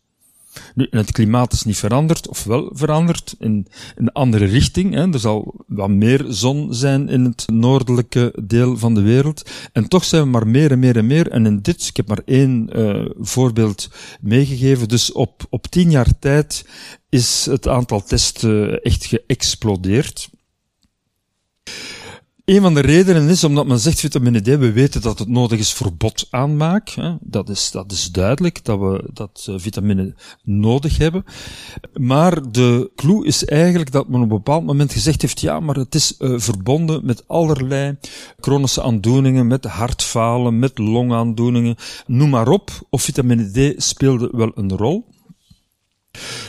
Nu, 0.74 0.86
het 0.90 1.12
klimaat 1.12 1.52
is 1.52 1.62
niet 1.62 1.76
veranderd, 1.76 2.28
of 2.28 2.44
wel 2.44 2.70
veranderd, 2.72 3.34
in, 3.38 3.66
een 3.96 4.12
andere 4.12 4.44
richting. 4.44 4.94
Hè. 4.94 5.12
Er 5.12 5.18
zal 5.18 5.64
wat 5.66 5.88
meer 5.88 6.24
zon 6.28 6.74
zijn 6.74 7.08
in 7.08 7.24
het 7.24 7.44
noordelijke 7.52 8.34
deel 8.42 8.78
van 8.78 8.94
de 8.94 9.00
wereld. 9.00 9.50
En 9.72 9.88
toch 9.88 10.04
zijn 10.04 10.22
we 10.22 10.28
maar 10.28 10.46
meer 10.46 10.70
en 10.70 10.78
meer 10.78 10.96
en 10.96 11.06
meer. 11.06 11.30
En 11.30 11.46
in 11.46 11.62
dit, 11.62 11.86
ik 11.86 11.96
heb 11.96 12.08
maar 12.08 12.22
één 12.24 12.70
uh, 12.76 13.04
voorbeeld 13.20 13.90
meegegeven. 14.20 14.88
Dus 14.88 15.12
op, 15.12 15.46
op 15.50 15.66
tien 15.66 15.90
jaar 15.90 16.18
tijd 16.18 16.66
is 17.08 17.46
het 17.50 17.68
aantal 17.68 18.04
testen 18.04 18.82
echt 18.82 19.04
geëxplodeerd. 19.04 20.30
Een 22.52 22.60
van 22.60 22.74
de 22.74 22.80
redenen 22.80 23.28
is 23.28 23.44
omdat 23.44 23.66
men 23.66 23.78
zegt 23.78 24.00
vitamine 24.00 24.40
D, 24.40 24.46
we 24.46 24.72
weten 24.72 25.00
dat 25.00 25.18
het 25.18 25.28
nodig 25.28 25.58
is 25.58 25.72
voor 25.72 25.94
botaanmaak. 25.94 26.88
Hè. 26.88 27.14
Dat, 27.20 27.48
is, 27.48 27.70
dat 27.70 27.92
is 27.92 28.10
duidelijk, 28.10 28.64
dat 28.64 28.78
we 28.78 29.10
dat 29.12 29.46
uh, 29.50 29.54
vitamine 29.58 30.14
nodig 30.42 30.98
hebben. 30.98 31.24
Maar 31.94 32.50
de 32.50 32.90
clue 32.96 33.26
is 33.26 33.44
eigenlijk 33.44 33.92
dat 33.92 34.08
men 34.08 34.16
op 34.16 34.22
een 34.22 34.36
bepaald 34.36 34.64
moment 34.64 34.92
gezegd 34.92 35.22
heeft, 35.22 35.40
ja, 35.40 35.60
maar 35.60 35.74
het 35.74 35.94
is 35.94 36.14
uh, 36.18 36.38
verbonden 36.38 37.04
met 37.04 37.28
allerlei 37.28 37.96
chronische 38.40 38.82
aandoeningen, 38.82 39.46
met 39.46 39.64
hartfalen, 39.64 40.58
met 40.58 40.78
longaandoeningen, 40.78 41.76
noem 42.06 42.30
maar 42.30 42.48
op. 42.48 42.70
Of 42.90 43.02
vitamine 43.02 43.50
D 43.50 43.82
speelde 43.82 44.28
wel 44.32 44.52
een 44.54 44.76
rol. 44.76 45.04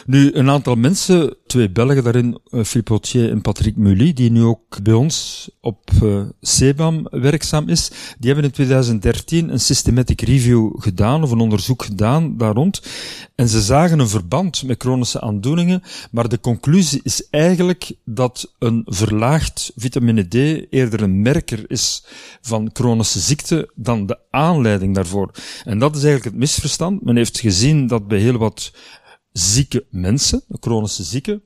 Nu, 0.06 0.34
een 0.34 0.49
aantal 0.49 0.76
mensen, 0.76 1.36
twee 1.47 1.69
Belgen 1.69 2.04
daarin, 2.04 2.39
uh, 2.49 2.63
Philippe 2.63 2.91
Autier 2.91 3.30
en 3.30 3.41
Patrick 3.41 3.76
Mully, 3.76 4.13
die 4.13 4.32
nu 4.32 4.43
ook 4.43 4.84
bij 4.84 4.93
ons 4.93 5.49
op 5.62 5.89
uh, 6.04 6.21
CEBAM 6.41 7.08
werkzaam 7.10 7.69
is, 7.69 7.91
die 8.17 8.32
hebben 8.32 8.43
in 8.43 8.52
2013 8.52 9.49
een 9.49 9.60
systematic 9.60 10.21
review 10.21 10.82
gedaan, 10.82 11.23
of 11.23 11.32
een 11.32 11.39
onderzoek 11.39 11.84
gedaan 11.84 12.38
daar 12.38 12.54
rond. 12.54 12.82
En 13.36 13.49
ze 13.49 13.62
zagen 13.62 13.99
een 13.99 14.08
verband 14.08 14.63
met 14.63 14.82
chronische 14.82 15.21
aandoeningen, 15.21 15.84
maar 16.12 16.30
de 16.30 16.39
conclusie 16.39 16.99
is 17.04 17.28
eigenlijk 17.30 17.91
dat 18.06 18.54
een 18.60 18.82
verlaagd 18.86 19.71
vitamine 19.76 20.28
D 20.28 20.34
eerder 20.73 21.02
een 21.02 21.21
merker 21.21 21.63
is 21.67 22.06
van 22.41 22.69
chronische 22.73 23.19
ziekte 23.19 23.69
dan 23.76 24.06
de 24.06 24.17
aanleiding 24.32 24.95
daarvoor. 24.95 25.32
En 25.63 25.80
dat 25.80 25.95
is 25.95 26.04
eigenlijk 26.04 26.32
het 26.32 26.43
misverstand. 26.43 27.04
Men 27.04 27.15
heeft 27.15 27.39
gezien 27.39 27.88
dat 27.88 28.08
bij 28.08 28.19
heel 28.19 28.38
wat 28.38 28.71
zieke 29.34 29.86
mensen, 29.89 30.43
chronische 30.60 31.04
zieken, 31.04 31.43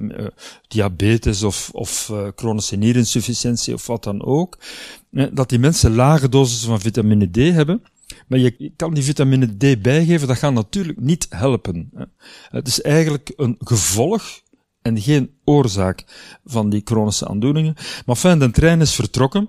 uh, 0.00 0.26
diabetes 0.68 1.42
of, 1.42 1.70
of 1.72 2.08
uh, 2.12 2.28
chronische 2.36 2.76
nierinsufficiëntie 2.76 3.74
of 3.74 3.86
wat 3.86 4.04
dan 4.04 4.24
ook, 4.24 4.58
dat 5.10 5.48
die 5.48 5.58
mensen 5.58 5.94
lage 5.94 6.28
doses 6.28 6.64
van 6.64 6.80
vitamine 6.80 7.30
D 7.30 7.36
hebben, 7.36 7.82
maar 8.26 8.38
je 8.38 8.72
kan 8.76 8.94
die 8.94 9.02
vitamine 9.02 9.56
D 9.56 9.82
bijgeven, 9.82 10.28
dat 10.28 10.36
gaat 10.36 10.52
natuurlijk 10.52 11.00
niet 11.00 11.26
helpen. 11.30 11.90
Het 12.50 12.68
is 12.68 12.82
eigenlijk 12.82 13.32
een 13.36 13.56
gevolg 13.58 14.42
en 14.82 15.00
geen 15.00 15.30
oorzaak 15.44 16.04
van 16.44 16.70
die 16.70 16.80
chronische 16.84 17.28
aandoeningen. 17.28 17.74
Maar 18.06 18.16
fijn, 18.16 18.38
de 18.38 18.50
trein 18.50 18.80
is 18.80 18.94
vertrokken. 18.94 19.48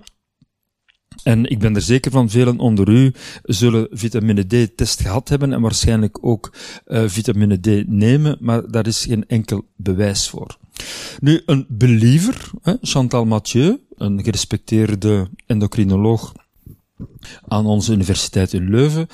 En 1.22 1.50
ik 1.50 1.58
ben 1.58 1.74
er 1.74 1.82
zeker 1.82 2.10
van, 2.10 2.30
velen 2.30 2.58
onder 2.58 2.88
u 2.88 3.12
zullen 3.42 3.88
vitamine 3.90 4.46
D-test 4.46 5.00
gehad 5.00 5.28
hebben 5.28 5.52
en 5.52 5.60
waarschijnlijk 5.60 6.18
ook 6.20 6.52
uh, 6.86 7.02
vitamine 7.06 7.60
D 7.60 7.88
nemen, 7.88 8.36
maar 8.40 8.70
daar 8.70 8.86
is 8.86 9.04
geen 9.04 9.28
enkel 9.28 9.64
bewijs 9.76 10.28
voor. 10.28 10.56
Nu, 11.20 11.42
een 11.46 11.66
believer, 11.68 12.50
Chantal 12.80 13.24
Mathieu, 13.24 13.80
een 13.96 14.24
gerespecteerde 14.24 15.28
endocrinoloog 15.46 16.32
aan 17.48 17.66
onze 17.66 17.92
universiteit 17.92 18.52
in 18.52 18.70
Leuven, 18.70 19.08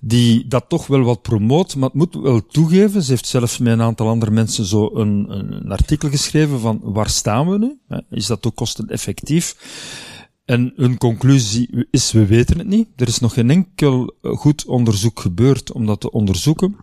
die 0.00 0.46
dat 0.48 0.64
toch 0.68 0.86
wel 0.86 1.02
wat 1.02 1.22
promoot, 1.22 1.76
maar 1.76 1.88
het 1.88 1.98
moet 1.98 2.14
wel 2.14 2.46
toegeven, 2.46 3.02
ze 3.02 3.10
heeft 3.10 3.26
zelfs 3.26 3.58
met 3.58 3.72
een 3.72 3.82
aantal 3.82 4.08
andere 4.08 4.30
mensen 4.30 4.64
zo 4.64 4.90
een, 4.94 5.26
een 5.28 5.72
artikel 5.72 6.08
geschreven 6.08 6.60
van 6.60 6.80
waar 6.82 7.08
staan 7.08 7.50
we 7.50 7.58
nu? 7.58 7.78
Is 8.10 8.26
dat 8.26 8.46
ook 8.46 8.54
kosteneffectief? 8.54 9.56
En 10.44 10.72
hun 10.76 10.98
conclusie 10.98 11.86
is, 11.90 12.12
we 12.12 12.26
weten 12.26 12.58
het 12.58 12.66
niet. 12.66 12.88
Er 12.96 13.08
is 13.08 13.18
nog 13.18 13.32
geen 13.32 13.50
enkel 13.50 14.16
eh, 14.22 14.32
goed 14.32 14.64
onderzoek 14.64 15.20
gebeurd 15.20 15.72
om 15.72 15.86
dat 15.86 16.00
te 16.00 16.10
onderzoeken. 16.10 16.76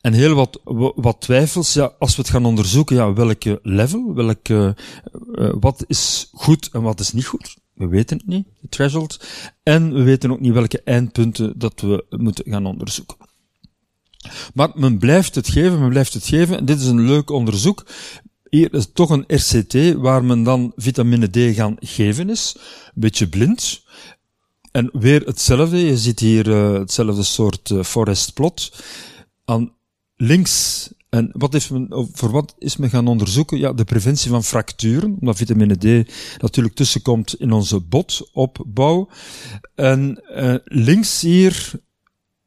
En 0.00 0.12
heel 0.12 0.34
wat, 0.34 0.60
wat 0.94 1.20
twijfels, 1.20 1.72
ja, 1.72 1.94
als 1.98 2.16
we 2.16 2.22
het 2.22 2.30
gaan 2.30 2.44
onderzoeken, 2.44 2.96
ja, 2.96 3.12
welke 3.12 3.58
level, 3.62 4.14
welke, 4.14 4.76
uh, 5.32 5.52
wat 5.60 5.84
is 5.86 6.28
goed 6.32 6.68
en 6.72 6.82
wat 6.82 7.00
is 7.00 7.12
niet 7.12 7.26
goed. 7.26 7.56
We 7.74 7.88
weten 7.88 8.16
het 8.16 8.26
niet, 8.26 8.46
de 8.60 8.68
threshold. 8.68 9.26
En 9.62 9.92
we 9.92 10.02
weten 10.02 10.30
ook 10.30 10.40
niet 10.40 10.52
welke 10.52 10.82
eindpunten 10.82 11.58
dat 11.58 11.80
we 11.80 12.06
moeten 12.08 12.44
gaan 12.50 12.66
onderzoeken. 12.66 13.16
Maar 14.54 14.70
men 14.74 14.98
blijft 14.98 15.34
het 15.34 15.48
geven, 15.48 15.80
men 15.80 15.88
blijft 15.88 16.12
het 16.12 16.26
geven. 16.26 16.58
En 16.58 16.64
dit 16.64 16.80
is 16.80 16.86
een 16.86 17.06
leuk 17.06 17.30
onderzoek. 17.30 17.86
Hier 18.50 18.74
is 18.74 18.90
toch 18.92 19.10
een 19.10 19.24
RCT 19.26 19.94
waar 19.94 20.24
men 20.24 20.42
dan 20.42 20.72
vitamine 20.76 21.30
D 21.30 21.54
gaan 21.54 21.76
geven 21.78 22.30
is. 22.30 22.56
Een 22.56 23.00
beetje 23.00 23.28
blind. 23.28 23.82
En 24.72 24.90
weer 24.92 25.26
hetzelfde. 25.26 25.78
Je 25.78 25.98
ziet 25.98 26.18
hier 26.18 26.48
uh, 26.48 26.72
hetzelfde 26.72 27.22
soort 27.22 27.70
uh, 27.70 27.82
forest 27.82 28.34
plot. 28.34 28.82
Aan 29.44 29.72
links 30.16 30.88
en 31.08 31.30
wat 31.32 31.52
heeft 31.52 31.70
men, 31.70 32.08
voor 32.12 32.30
wat 32.30 32.54
is 32.58 32.76
men 32.76 32.90
gaan 32.90 33.06
onderzoeken? 33.06 33.58
Ja, 33.58 33.72
de 33.72 33.84
preventie 33.84 34.30
van 34.30 34.44
fracturen, 34.44 35.16
omdat 35.20 35.36
vitamine 35.36 36.04
D 36.04 36.10
natuurlijk 36.40 36.74
tussenkomt 36.74 37.34
in 37.34 37.52
onze 37.52 37.80
botopbouw. 37.80 39.08
En 39.74 40.22
uh, 40.36 40.54
links 40.64 41.20
hier 41.20 41.70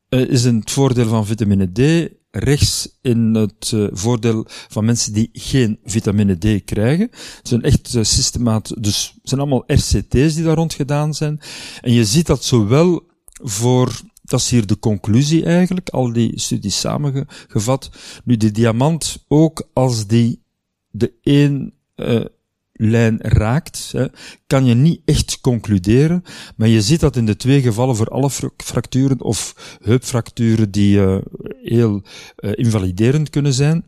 is 0.10 0.44
een 0.44 0.60
het 0.60 0.72
voordeel 0.72 1.08
van 1.08 1.26
vitamine 1.26 1.72
D 1.72 2.12
rechts 2.36 2.98
in 3.02 3.36
het 3.36 3.72
uh, 3.74 3.88
voordeel 3.92 4.46
van 4.48 4.86
mensen 4.86 5.14
die 5.14 5.30
geen 5.34 5.80
vitamine 5.84 6.38
D 6.38 6.64
krijgen. 6.66 7.10
Het 7.12 7.48
zijn 7.48 7.62
echt 7.62 7.94
uh, 7.94 8.04
systemaat, 8.04 8.84
dus 8.84 9.12
het 9.14 9.30
zijn 9.30 9.42
allemaal 9.42 9.64
RCT's 9.68 10.36
die 10.36 10.44
daar 10.44 10.56
rond 10.56 10.74
gedaan 10.74 11.14
zijn. 11.14 11.40
En 11.82 11.92
je 11.92 12.06
ziet 12.06 12.26
dat 12.26 12.44
zowel 12.44 13.04
voor 13.44 14.00
Dat 14.24 14.40
is 14.40 14.50
hier 14.50 14.66
de 14.66 14.80
conclusie 14.80 15.46
eigenlijk, 15.46 15.90
al 15.90 16.14
die 16.14 16.40
studies 16.40 16.80
samengevat. 16.80 17.90
Nu, 18.24 18.38
die 18.38 18.52
diamant, 18.52 19.26
ook 19.28 19.70
als 19.74 20.08
die 20.08 20.44
de 20.90 21.14
één 21.22 21.74
uh, 21.96 22.26
lijn 22.74 23.18
raakt, 23.22 23.94
kan 24.48 24.66
je 24.66 24.74
niet 24.74 25.02
echt 25.06 25.42
concluderen, 25.42 26.24
maar 26.56 26.68
je 26.68 26.82
ziet 26.82 27.00
dat 27.00 27.16
in 27.16 27.26
de 27.26 27.36
twee 27.36 27.62
gevallen 27.62 27.96
voor 27.96 28.08
alle 28.08 28.30
fracturen 28.58 29.22
of 29.22 29.56
heupfracturen 29.84 30.72
die 30.72 30.98
uh, 30.98 31.18
heel 31.64 32.02
uh, 32.40 32.52
invaliderend 32.56 33.30
kunnen 33.30 33.54
zijn, 33.54 33.86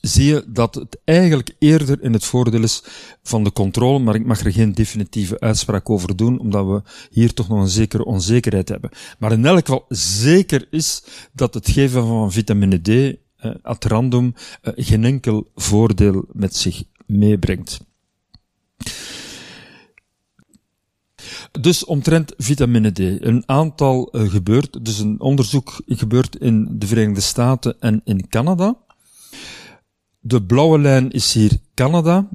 zie 0.00 0.24
je 0.24 0.44
dat 0.48 0.74
het 0.74 0.98
eigenlijk 1.04 1.54
eerder 1.58 2.02
in 2.02 2.12
het 2.12 2.24
voordeel 2.24 2.62
is 2.62 2.82
van 3.22 3.44
de 3.44 3.52
controle, 3.52 3.98
maar 3.98 4.14
ik 4.14 4.26
mag 4.26 4.40
er 4.40 4.52
geen 4.52 4.72
definitieve 4.72 5.40
uitspraak 5.40 5.90
over 5.90 6.16
doen, 6.16 6.38
omdat 6.38 6.66
we 6.66 6.82
hier 7.10 7.34
toch 7.34 7.48
nog 7.48 7.60
een 7.60 7.68
zekere 7.68 8.04
onzekerheid 8.04 8.68
hebben. 8.68 8.90
Maar 9.18 9.32
in 9.32 9.46
elk 9.46 9.66
geval 9.66 9.84
zeker 9.88 10.66
is 10.70 11.02
dat 11.32 11.54
het 11.54 11.70
geven 11.70 12.06
van 12.06 12.32
vitamine 12.32 12.80
D 12.80 12.88
eh, 13.36 13.74
random 13.78 14.34
eh, 14.62 14.72
geen 14.76 15.04
enkel 15.04 15.50
voordeel 15.54 16.24
met 16.32 16.56
zich 16.56 16.82
meebrengt. 17.06 17.78
Dus 21.60 21.84
omtrent 21.84 22.32
vitamine 22.36 22.92
D. 22.92 22.98
Een 22.98 23.42
aantal 23.46 24.08
uh, 24.12 24.30
gebeurt, 24.30 24.84
dus 24.84 24.98
een 24.98 25.20
onderzoek 25.20 25.82
gebeurt 25.86 26.36
in 26.36 26.78
de 26.78 26.86
Verenigde 26.86 27.20
Staten 27.20 27.80
en 27.80 28.00
in 28.04 28.28
Canada. 28.28 28.76
De 30.20 30.42
blauwe 30.42 30.78
lijn 30.78 31.10
is 31.10 31.32
hier 31.32 31.58
Canada. 31.74 32.28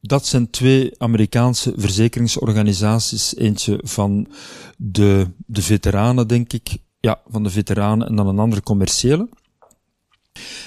Dat 0.00 0.26
zijn 0.26 0.50
twee 0.50 0.94
Amerikaanse 0.98 1.72
verzekeringsorganisaties. 1.76 3.36
Eentje 3.36 3.80
van 3.82 4.28
de, 4.76 5.26
de 5.46 5.62
veteranen, 5.62 6.28
denk 6.28 6.52
ik. 6.52 6.76
Ja, 7.00 7.20
van 7.28 7.42
de 7.42 7.50
veteranen 7.50 8.08
en 8.08 8.16
dan 8.16 8.26
een 8.26 8.38
andere 8.38 8.62
commerciële. 8.62 9.28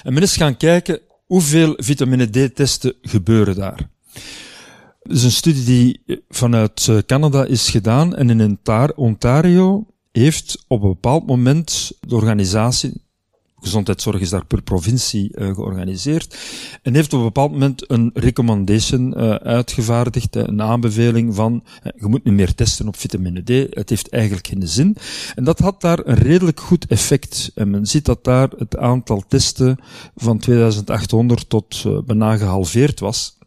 En 0.02 0.12
men 0.12 0.22
is 0.22 0.36
gaan 0.36 0.56
kijken 0.56 1.00
hoeveel 1.30 1.74
vitamine 1.76 2.30
D-testen 2.30 2.94
gebeuren 3.02 3.56
daar. 3.56 3.90
Het 5.02 5.12
is 5.12 5.24
een 5.24 5.30
studie 5.30 5.64
die 5.64 6.02
vanuit 6.28 6.86
eh, 6.88 6.98
Canada 7.06 7.44
is 7.44 7.70
gedaan 7.70 8.16
en 8.16 8.30
in 8.30 8.58
Ontario 8.94 9.86
heeft 10.12 10.64
op 10.68 10.82
een 10.82 10.88
bepaald 10.88 11.26
moment 11.26 11.92
de 12.00 12.14
organisatie, 12.14 13.04
gezondheidszorg 13.60 14.20
is 14.20 14.30
daar 14.30 14.44
per 14.44 14.62
provincie 14.62 15.30
uh, 15.34 15.54
georganiseerd. 15.54 16.36
En 16.82 16.94
heeft 16.94 17.12
op 17.12 17.18
een 17.18 17.24
bepaald 17.24 17.52
moment 17.52 17.90
een 17.90 18.10
recommendation 18.14 19.14
uh, 19.16 19.34
uitgevaardigd, 19.34 20.36
uh, 20.36 20.42
een 20.46 20.62
aanbeveling 20.62 21.34
van, 21.34 21.64
je 21.82 22.06
moet 22.06 22.24
niet 22.24 22.34
meer 22.34 22.54
testen 22.54 22.88
op 22.88 22.96
vitamine 22.96 23.42
D, 23.42 23.74
het 23.74 23.88
heeft 23.88 24.08
eigenlijk 24.08 24.46
geen 24.46 24.68
zin. 24.68 24.96
En 25.34 25.44
dat 25.44 25.58
had 25.58 25.80
daar 25.80 26.06
een 26.06 26.18
redelijk 26.18 26.60
goed 26.60 26.86
effect. 26.86 27.50
En 27.54 27.70
men 27.70 27.86
ziet 27.86 28.04
dat 28.04 28.24
daar 28.24 28.48
het 28.58 28.76
aantal 28.76 29.24
testen 29.28 29.78
van 30.16 30.38
2800 30.38 31.48
tot 31.48 31.84
bijna 32.06 32.36
gehalveerd 32.36 33.00
was. 33.00 33.38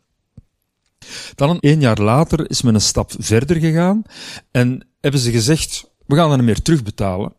Dan 1.36 1.58
een 1.60 1.80
jaar 1.80 2.02
later 2.02 2.50
is 2.50 2.62
men 2.62 2.76
een 2.76 2.82
stap 2.82 3.12
verder 3.18 3.56
gegaan 3.56 4.04
en 4.52 4.88
hebben 5.02 5.22
ze 5.22 5.32
gezegd, 5.32 5.92
we 6.06 6.16
gaan 6.16 6.32
er 6.32 6.44
meer 6.44 6.62
terugbetalen. 6.62 7.34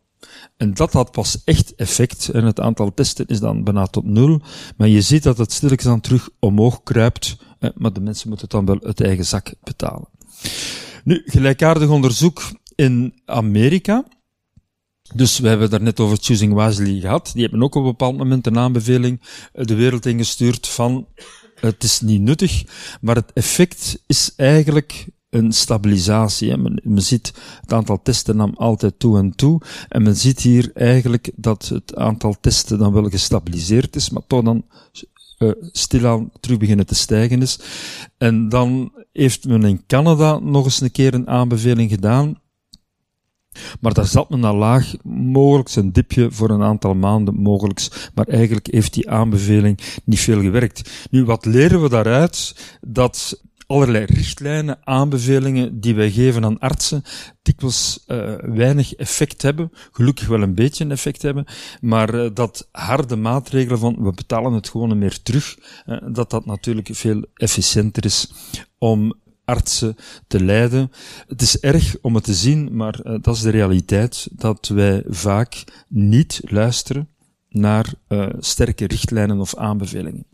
En 0.57 0.73
dat 0.73 0.93
had 0.93 1.11
pas 1.11 1.43
echt 1.43 1.75
effect. 1.75 2.29
En 2.29 2.45
het 2.45 2.59
aantal 2.59 2.93
testen 2.93 3.27
is 3.27 3.39
dan 3.39 3.63
bijna 3.63 3.85
tot 3.85 4.05
nul. 4.05 4.41
Maar 4.77 4.87
je 4.87 5.01
ziet 5.01 5.23
dat 5.23 5.37
het 5.37 5.51
stilletjes 5.51 5.89
dan 5.89 6.01
terug 6.01 6.29
omhoog 6.39 6.83
kruipt. 6.83 7.37
Maar 7.75 7.93
de 7.93 7.99
mensen 7.99 8.29
moeten 8.29 8.49
dan 8.49 8.65
wel 8.65 8.77
het 8.81 9.01
eigen 9.01 9.25
zak 9.25 9.53
betalen. 9.63 10.07
Nu, 11.03 11.21
gelijkaardig 11.25 11.89
onderzoek 11.89 12.41
in 12.75 13.13
Amerika. 13.25 14.05
Dus 15.13 15.39
we 15.39 15.47
hebben 15.47 15.69
daar 15.69 15.81
net 15.81 15.99
over 15.99 16.17
Choosing 16.21 16.53
Wisely 16.53 16.99
gehad. 16.99 17.31
Die 17.33 17.41
hebben 17.41 17.63
ook 17.63 17.75
op 17.75 17.83
een 17.83 17.89
bepaald 17.89 18.17
moment 18.17 18.47
een 18.47 18.57
aanbeveling 18.57 19.21
de 19.53 19.75
wereld 19.75 20.05
ingestuurd 20.05 20.67
van 20.67 21.07
het 21.59 21.83
is 21.83 22.01
niet 22.01 22.21
nuttig, 22.21 22.63
maar 23.01 23.15
het 23.15 23.33
effect 23.33 24.03
is 24.07 24.33
eigenlijk 24.35 25.07
een 25.35 25.51
stabilisatie. 25.51 26.57
Men, 26.57 26.81
men, 26.83 27.01
ziet 27.01 27.33
het 27.61 27.73
aantal 27.73 28.01
testen 28.01 28.35
nam 28.35 28.53
altijd 28.55 28.99
toe 28.99 29.17
en 29.17 29.35
toe. 29.35 29.61
En 29.89 30.03
men 30.03 30.15
ziet 30.15 30.39
hier 30.39 30.71
eigenlijk 30.73 31.31
dat 31.35 31.67
het 31.67 31.95
aantal 31.95 32.35
testen 32.41 32.77
dan 32.77 32.93
wel 32.93 33.09
gestabiliseerd 33.09 33.95
is, 33.95 34.09
maar 34.09 34.23
toch 34.27 34.43
dan 34.43 34.65
uh, 35.39 35.51
stilaan 35.71 36.31
terug 36.39 36.57
beginnen 36.57 36.85
te 36.85 36.95
stijgen 36.95 37.41
is. 37.41 37.59
En 38.17 38.49
dan 38.49 38.91
heeft 39.11 39.47
men 39.47 39.63
in 39.63 39.83
Canada 39.87 40.39
nog 40.39 40.65
eens 40.65 40.81
een 40.81 40.91
keer 40.91 41.13
een 41.13 41.27
aanbeveling 41.27 41.89
gedaan. 41.89 42.43
Maar 43.79 43.93
daar 43.93 44.05
zat 44.05 44.29
men 44.29 44.43
al 44.43 44.55
laag, 44.55 44.93
mogelijk 45.03 45.75
een 45.75 45.91
dipje 45.91 46.31
voor 46.31 46.49
een 46.49 46.63
aantal 46.63 46.93
maanden, 46.93 47.35
mogelijk. 47.35 48.09
Maar 48.13 48.27
eigenlijk 48.27 48.67
heeft 48.71 48.93
die 48.93 49.09
aanbeveling 49.09 49.79
niet 50.03 50.19
veel 50.19 50.41
gewerkt. 50.41 51.07
Nu, 51.09 51.25
wat 51.25 51.45
leren 51.45 51.81
we 51.81 51.89
daaruit? 51.89 52.55
Dat 52.81 53.41
allerlei 53.67 54.05
richtlijnen, 54.05 54.77
aanbevelingen 54.83 55.79
die 55.79 55.95
wij 55.95 56.11
geven 56.11 56.45
aan 56.45 56.59
artsen, 56.59 57.03
dikwijls 57.41 58.03
uh, 58.07 58.35
weinig 58.41 58.93
effect 58.93 59.41
hebben, 59.41 59.71
gelukkig 59.91 60.27
wel 60.27 60.41
een 60.41 60.55
beetje 60.55 60.87
effect 60.87 61.21
hebben, 61.21 61.45
maar 61.81 62.15
uh, 62.15 62.29
dat 62.33 62.69
harde 62.71 63.15
maatregelen 63.15 63.79
van 63.79 63.95
we 64.03 64.11
betalen 64.11 64.53
het 64.53 64.69
gewoon 64.69 64.97
meer 64.97 65.21
terug, 65.21 65.57
uh, 65.85 65.97
dat 66.11 66.29
dat 66.29 66.45
natuurlijk 66.45 66.89
veel 66.91 67.25
efficiënter 67.33 68.05
is 68.05 68.31
om 68.77 69.13
artsen 69.45 69.95
te 70.27 70.43
leiden. 70.43 70.91
Het 71.27 71.41
is 71.41 71.59
erg 71.59 71.95
om 72.01 72.15
het 72.15 72.23
te 72.23 72.33
zien, 72.33 72.75
maar 72.75 73.01
dat 73.21 73.35
is 73.35 73.41
de 73.41 73.49
realiteit, 73.49 74.27
dat 74.31 74.67
wij 74.67 75.03
vaak 75.07 75.63
niet 75.87 76.41
luisteren 76.43 77.09
naar 77.49 77.93
sterke 78.39 78.87
richtlijnen 78.87 79.39
of 79.39 79.55
aanbevelingen. 79.55 80.25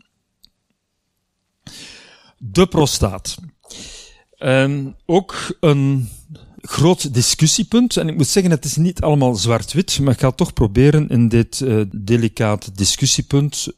De 2.44 2.66
prostaat. 2.66 3.36
En 4.36 4.96
ook 5.06 5.56
een 5.60 6.08
groot 6.60 7.14
discussiepunt. 7.14 7.96
En 7.96 8.08
ik 8.08 8.16
moet 8.16 8.26
zeggen, 8.26 8.52
het 8.52 8.64
is 8.64 8.76
niet 8.76 9.00
allemaal 9.00 9.34
zwart-wit, 9.34 10.00
maar 10.00 10.12
ik 10.12 10.20
ga 10.20 10.30
toch 10.30 10.52
proberen 10.52 11.08
in 11.08 11.28
dit 11.28 11.60
uh, 11.60 11.84
delicate 11.94 12.72
discussiepunt 12.72 13.68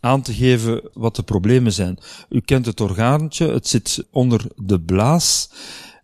aan 0.00 0.22
te 0.22 0.34
geven 0.34 0.90
wat 0.92 1.16
de 1.16 1.22
problemen 1.22 1.72
zijn. 1.72 1.98
U 2.28 2.40
kent 2.40 2.66
het 2.66 2.80
orgaantje, 2.80 3.52
het 3.52 3.68
zit 3.68 4.06
onder 4.10 4.46
de 4.56 4.80
blaas 4.80 5.50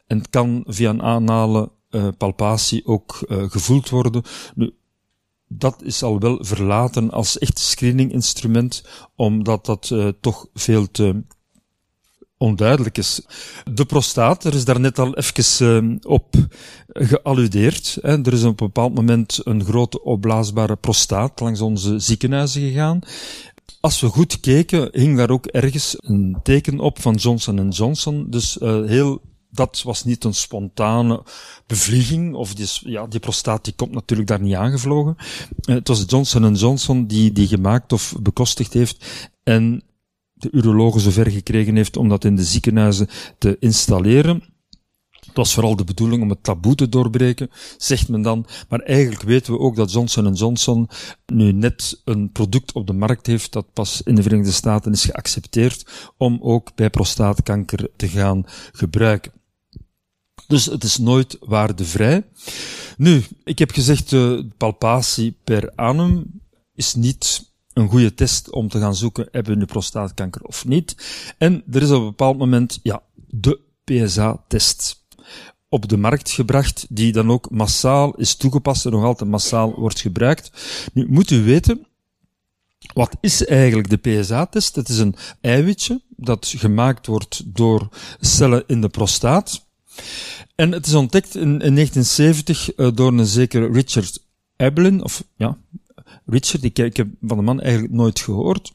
en 0.07 0.19
het 0.19 0.31
kan 0.31 0.65
via 0.67 0.91
een 0.91 1.03
anale 1.03 1.71
uh, 1.91 2.09
palpatie 2.19 2.87
ook 2.87 3.27
uh, 3.29 3.51
gevoeld 3.51 3.89
worden. 3.89 4.23
Nu, 4.55 4.75
dat 5.49 5.83
is 5.83 6.03
al 6.03 6.19
wel 6.19 6.45
verlaten 6.45 7.11
als 7.11 7.39
echt 7.39 7.59
screeninginstrument, 7.59 8.85
omdat 9.15 9.67
dat 9.67 9.95
toch 10.21 10.47
veel 10.55 10.91
te 10.91 11.23
onduidelijk 12.41 12.99
is. 12.99 13.21
De 13.73 13.85
prostaat, 13.85 14.45
er 14.45 14.55
is 14.55 14.65
daar 14.65 14.81
net 14.81 14.99
al 14.99 15.17
even 15.17 15.85
uh, 15.85 15.97
op 16.03 16.35
gealludeerd. 16.93 17.99
Er 18.03 18.33
is 18.33 18.45
op 18.45 18.61
een 18.61 18.67
bepaald 18.67 18.95
moment 18.95 19.41
een 19.45 19.65
grote 19.65 20.03
opblaasbare 20.03 20.77
prostaat 20.77 21.41
langs 21.41 21.61
onze 21.61 21.99
ziekenhuizen 21.99 22.63
gegaan. 22.63 23.01
Als 23.81 24.01
we 24.01 24.07
goed 24.07 24.41
keken, 24.41 24.89
hing 24.93 25.17
daar 25.17 25.31
ook 25.31 25.47
ergens 25.47 25.97
een 25.99 26.37
teken 26.43 26.79
op 26.79 27.01
van 27.01 27.15
Johnson 27.15 27.69
Johnson. 27.69 28.27
Dus 28.29 28.59
uh, 28.63 28.85
heel 28.85 29.21
dat 29.51 29.83
was 29.83 30.05
niet 30.05 30.25
een 30.25 30.35
spontane 30.35 31.23
bevlieging, 31.67 32.35
of 32.35 32.55
die, 32.55 32.69
ja, 32.81 33.07
die 33.07 33.21
prostaat 33.21 33.65
die 33.65 33.75
komt 33.75 33.93
natuurlijk 33.93 34.29
daar 34.29 34.41
niet 34.41 34.55
aangevlogen. 34.55 35.17
Uh, 35.19 35.75
het 35.75 35.89
was 35.89 36.05
Johnson 36.07 36.55
Johnson 36.55 37.07
die 37.07 37.33
die 37.33 37.47
gemaakt 37.47 37.93
of 37.93 38.15
bekostigd 38.21 38.73
heeft. 38.73 39.29
En 39.43 39.83
de 40.43 40.51
urologen 40.53 41.01
zover 41.01 41.31
gekregen 41.31 41.77
heeft 41.77 41.97
om 41.97 42.09
dat 42.09 42.25
in 42.25 42.37
de 42.37 42.45
ziekenhuizen 42.45 43.09
te 43.39 43.57
installeren. 43.61 44.43
Het 45.11 45.37
was 45.37 45.55
vooral 45.55 45.77
de 45.77 45.85
bedoeling 45.85 46.23
om 46.23 46.29
het 46.29 46.43
taboe 46.43 46.75
te 46.75 46.89
doorbreken, 46.89 47.51
zegt 47.77 48.09
men 48.09 48.23
dan. 48.23 48.47
Maar 48.69 48.81
eigenlijk 48.81 49.23
weten 49.23 49.53
we 49.53 49.59
ook 49.59 49.77
dat 49.77 49.93
Johnson 49.93 50.33
Johnson 50.33 50.89
nu 51.27 51.53
net 51.53 52.01
een 52.05 52.33
product 52.33 52.73
op 52.73 52.87
de 52.87 52.93
markt 52.93 53.27
heeft 53.27 53.53
dat 53.53 53.73
pas 53.73 54.03
in 54.03 54.15
de 54.15 54.23
Verenigde 54.23 54.53
Staten 54.53 54.93
is 54.93 55.05
geaccepteerd 55.05 56.13
om 56.17 56.39
ook 56.43 56.75
bij 56.75 56.91
prostaatkanker 56.91 57.89
te 57.97 58.09
gaan 58.09 58.45
gebruiken. 58.73 59.33
Dus 60.47 60.67
het 60.67 60.85
is 60.85 60.99
nooit 60.99 61.37
waardevrij. 61.41 62.27
Nu, 62.97 63.23
ik 63.45 63.59
heb 63.59 63.71
gezegd, 63.71 64.11
de 64.11 64.49
palpatie 64.57 65.37
per 65.45 65.73
annum 65.75 66.41
is 66.75 66.95
niet 66.95 67.50
een 67.81 67.89
goede 67.89 68.15
test 68.15 68.51
om 68.51 68.69
te 68.69 68.79
gaan 68.79 68.95
zoeken, 68.95 69.29
hebben 69.31 69.53
we 69.53 69.59
nu 69.59 69.65
prostaatkanker 69.65 70.43
of 70.43 70.67
niet. 70.67 70.97
En 71.39 71.63
er 71.71 71.83
is 71.83 71.91
op 71.91 72.01
een 72.01 72.07
bepaald 72.07 72.39
moment, 72.39 72.81
ja, 72.83 73.03
de 73.27 73.61
PSA-test 73.85 75.05
op 75.69 75.89
de 75.89 75.97
markt 75.97 76.31
gebracht, 76.31 76.87
die 76.89 77.13
dan 77.13 77.31
ook 77.31 77.51
massaal 77.51 78.15
is 78.15 78.35
toegepast 78.35 78.87
en 78.87 78.93
nog 78.93 79.05
altijd 79.05 79.31
massaal 79.31 79.75
wordt 79.75 80.01
gebruikt. 80.01 80.51
Nu, 80.93 81.07
moet 81.09 81.31
u 81.31 81.43
weten, 81.43 81.87
wat 82.95 83.17
is 83.21 83.47
eigenlijk 83.47 83.89
de 83.89 83.97
PSA-test? 83.97 84.75
Het 84.75 84.89
is 84.89 84.99
een 84.99 85.17
eiwitje 85.41 86.01
dat 86.09 86.55
gemaakt 86.57 87.07
wordt 87.07 87.43
door 87.47 87.89
cellen 88.21 88.65
in 88.67 88.81
de 88.81 88.89
prostaat. 88.89 89.67
En 90.55 90.73
het 90.73 90.87
is 90.87 90.95
ontdekt 90.95 91.35
in, 91.35 91.61
in 91.61 91.75
1970 91.75 92.77
uh, 92.77 92.89
door 92.95 93.13
een 93.13 93.27
zekere 93.27 93.73
Richard 93.73 94.25
Eblin, 94.57 95.05
of 95.05 95.25
ja, 95.37 95.59
Richard, 96.31 96.65
ik, 96.65 96.79
ik 96.79 96.97
heb 96.97 97.09
van 97.21 97.37
de 97.37 97.43
man 97.43 97.61
eigenlijk 97.61 97.93
nooit 97.93 98.21
gehoord. 98.21 98.73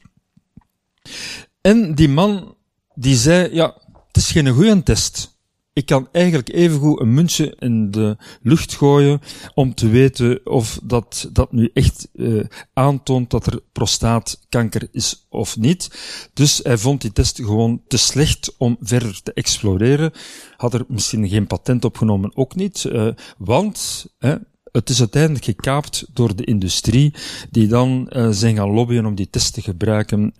En 1.60 1.94
die 1.94 2.08
man, 2.08 2.54
die 2.94 3.16
zei, 3.16 3.54
ja, 3.54 3.74
het 4.06 4.16
is 4.16 4.30
geen 4.30 4.48
goede 4.48 4.82
test. 4.82 5.34
Ik 5.72 5.86
kan 5.86 6.08
eigenlijk 6.12 6.52
evengoed 6.52 7.00
een 7.00 7.14
muntje 7.14 7.56
in 7.58 7.90
de 7.90 8.16
lucht 8.42 8.74
gooien 8.74 9.20
om 9.54 9.74
te 9.74 9.88
weten 9.88 10.40
of 10.46 10.80
dat, 10.82 11.28
dat 11.32 11.52
nu 11.52 11.70
echt 11.72 12.08
uh, 12.12 12.44
aantoont 12.72 13.30
dat 13.30 13.46
er 13.46 13.60
prostaatkanker 13.72 14.88
is 14.92 15.26
of 15.28 15.56
niet. 15.56 15.90
Dus 16.34 16.60
hij 16.62 16.78
vond 16.78 17.00
die 17.00 17.12
test 17.12 17.36
gewoon 17.36 17.82
te 17.88 17.96
slecht 17.96 18.54
om 18.58 18.76
verder 18.80 19.22
te 19.22 19.32
exploreren. 19.32 20.12
Had 20.56 20.74
er 20.74 20.84
misschien 20.88 21.28
geen 21.28 21.46
patent 21.46 21.84
opgenomen, 21.84 22.36
ook 22.36 22.54
niet. 22.54 22.84
Uh, 22.84 23.08
want 23.38 24.06
uh, 24.18 24.34
het 24.76 24.90
is 24.90 24.98
uiteindelijk 24.98 25.44
gekaapt 25.44 26.06
door 26.12 26.36
de 26.36 26.44
industrie, 26.44 27.14
die 27.50 27.66
dan 27.66 28.10
uh, 28.10 28.28
zijn 28.30 28.56
gaan 28.56 28.70
lobbyen 28.70 29.06
om 29.06 29.14
die 29.14 29.30
test 29.30 29.54
te 29.54 29.62
gebruiken. 29.62 30.34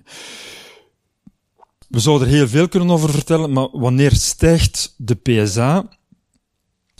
We 1.88 2.00
zouden 2.00 2.28
er 2.28 2.34
heel 2.34 2.48
veel 2.48 2.68
kunnen 2.68 2.90
over 2.90 3.10
vertellen, 3.10 3.52
maar 3.52 3.68
wanneer 3.72 4.12
stijgt 4.12 4.94
de 4.96 5.14
PSA? 5.14 5.88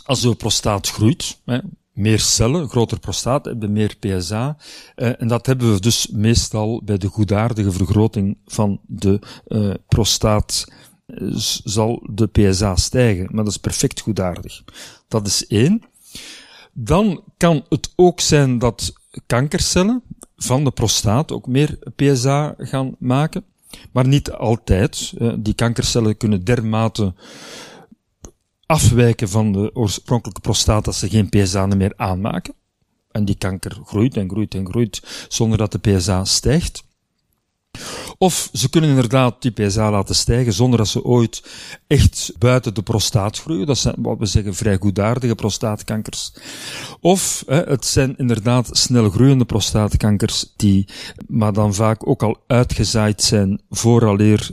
Als 0.03 0.21
de 0.21 0.35
prostaat 0.35 0.89
groeit, 0.89 1.37
hè, 1.45 1.59
meer 1.93 2.19
cellen, 2.19 2.69
groter 2.69 2.99
prostaat, 2.99 3.45
hebben 3.45 3.71
meer 3.71 3.95
PSA. 3.99 4.57
Eh, 4.95 5.21
en 5.21 5.27
dat 5.27 5.45
hebben 5.45 5.73
we 5.73 5.79
dus 5.79 6.07
meestal 6.07 6.81
bij 6.83 6.97
de 6.97 7.07
goedaardige 7.07 7.71
vergroting 7.71 8.37
van 8.45 8.79
de 8.85 9.19
uh, 9.47 9.73
prostaat 9.87 10.65
zal 11.63 12.07
de 12.09 12.27
PSA 12.27 12.75
stijgen. 12.75 13.27
Maar 13.31 13.43
dat 13.43 13.53
is 13.53 13.59
perfect 13.59 13.99
goedaardig. 13.99 14.63
Dat 15.07 15.27
is 15.27 15.47
één. 15.47 15.83
Dan 16.79 17.23
kan 17.37 17.65
het 17.69 17.93
ook 17.95 18.19
zijn 18.19 18.59
dat 18.59 18.93
kankercellen 19.25 20.03
van 20.35 20.63
de 20.63 20.71
prostaat 20.71 21.31
ook 21.31 21.47
meer 21.47 21.79
PSA 21.95 22.55
gaan 22.57 22.95
maken. 22.99 23.45
Maar 23.91 24.07
niet 24.07 24.31
altijd. 24.31 25.13
Die 25.39 25.53
kankercellen 25.53 26.17
kunnen 26.17 26.43
dermate 26.43 27.13
afwijken 28.65 29.29
van 29.29 29.51
de 29.51 29.75
oorspronkelijke 29.75 30.41
prostaat 30.41 30.85
dat 30.85 30.95
ze 30.95 31.09
geen 31.09 31.29
PSA 31.29 31.65
meer 31.65 31.93
aanmaken. 31.95 32.53
En 33.11 33.25
die 33.25 33.37
kanker 33.37 33.77
groeit 33.85 34.17
en 34.17 34.29
groeit 34.29 34.55
en 34.55 34.67
groeit 34.69 35.25
zonder 35.27 35.57
dat 35.57 35.71
de 35.71 35.79
PSA 35.79 36.25
stijgt. 36.25 36.83
Of 38.17 38.49
ze 38.53 38.69
kunnen 38.69 38.89
inderdaad 38.89 39.41
die 39.41 39.51
PSA 39.51 39.91
laten 39.91 40.15
stijgen 40.15 40.53
zonder 40.53 40.77
dat 40.77 40.87
ze 40.87 41.03
ooit 41.03 41.43
echt 41.87 42.31
buiten 42.37 42.73
de 42.73 42.81
prostaat 42.81 43.39
groeien. 43.39 43.65
Dat 43.65 43.77
zijn 43.77 43.95
wat 43.97 44.17
we 44.17 44.25
zeggen 44.25 44.55
vrij 44.55 44.77
goedaardige 44.77 45.35
prostaatkankers. 45.35 46.33
Of 46.99 47.43
hè, 47.47 47.61
het 47.61 47.85
zijn 47.85 48.17
inderdaad 48.17 48.69
snel 48.71 49.09
groeiende 49.09 49.45
prostaatkankers 49.45 50.53
die, 50.55 50.87
maar 51.27 51.53
dan 51.53 51.73
vaak 51.73 52.07
ook 52.07 52.23
al 52.23 52.43
uitgezaaid 52.47 53.21
zijn 53.21 53.61
vooraleer 53.69 54.49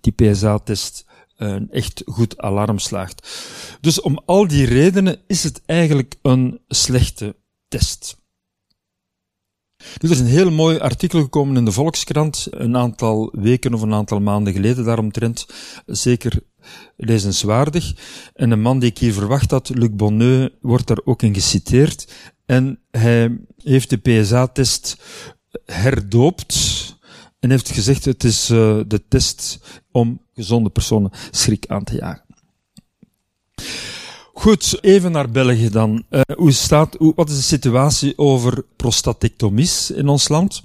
die 0.00 0.12
PSA-test 0.12 1.04
een 1.36 1.70
echt 1.70 2.02
goed 2.06 2.38
alarm 2.38 2.78
slaagt. 2.78 3.28
Dus 3.80 4.00
om 4.00 4.22
al 4.26 4.46
die 4.46 4.66
redenen 4.66 5.18
is 5.26 5.42
het 5.42 5.62
eigenlijk 5.66 6.14
een 6.22 6.60
slechte 6.68 7.36
test. 7.68 8.24
Dus 9.98 10.10
er 10.10 10.16
is 10.16 10.22
een 10.22 10.26
heel 10.26 10.50
mooi 10.50 10.78
artikel 10.78 11.20
gekomen 11.20 11.56
in 11.56 11.64
de 11.64 11.72
Volkskrant, 11.72 12.46
een 12.50 12.76
aantal 12.76 13.32
weken 13.32 13.74
of 13.74 13.82
een 13.82 13.94
aantal 13.94 14.20
maanden 14.20 14.52
geleden 14.52 14.84
daaromtrent, 14.84 15.46
zeker 15.86 16.42
lezenswaardig. 16.96 17.94
En 18.34 18.50
een 18.50 18.60
man 18.60 18.78
die 18.78 18.90
ik 18.90 18.98
hier 18.98 19.12
verwacht 19.12 19.50
had, 19.50 19.68
Luc 19.68 19.90
Bonneux, 19.92 20.54
wordt 20.60 20.86
daar 20.86 21.00
ook 21.04 21.22
in 21.22 21.34
geciteerd. 21.34 22.12
En 22.46 22.78
hij 22.90 23.38
heeft 23.62 23.90
de 23.90 23.96
PSA-test 23.96 24.96
herdoopt 25.64 26.54
en 27.38 27.50
heeft 27.50 27.70
gezegd, 27.70 28.04
het 28.04 28.24
is 28.24 28.50
uh, 28.50 28.80
de 28.86 29.02
test 29.08 29.58
om 29.90 30.20
gezonde 30.34 30.70
personen 30.70 31.10
schrik 31.30 31.66
aan 31.66 31.84
te 31.84 31.94
jagen. 31.94 32.24
Goed, 34.38 34.78
even 34.80 35.12
naar 35.12 35.30
België 35.30 35.68
dan. 35.68 36.04
Uh, 36.10 36.20
hoe 36.36 36.52
staat, 36.52 36.94
hoe, 36.98 37.12
wat 37.14 37.30
is 37.30 37.36
de 37.36 37.42
situatie 37.42 38.18
over 38.18 38.64
prostatectomies 38.76 39.90
in 39.90 40.08
ons 40.08 40.28
land? 40.28 40.62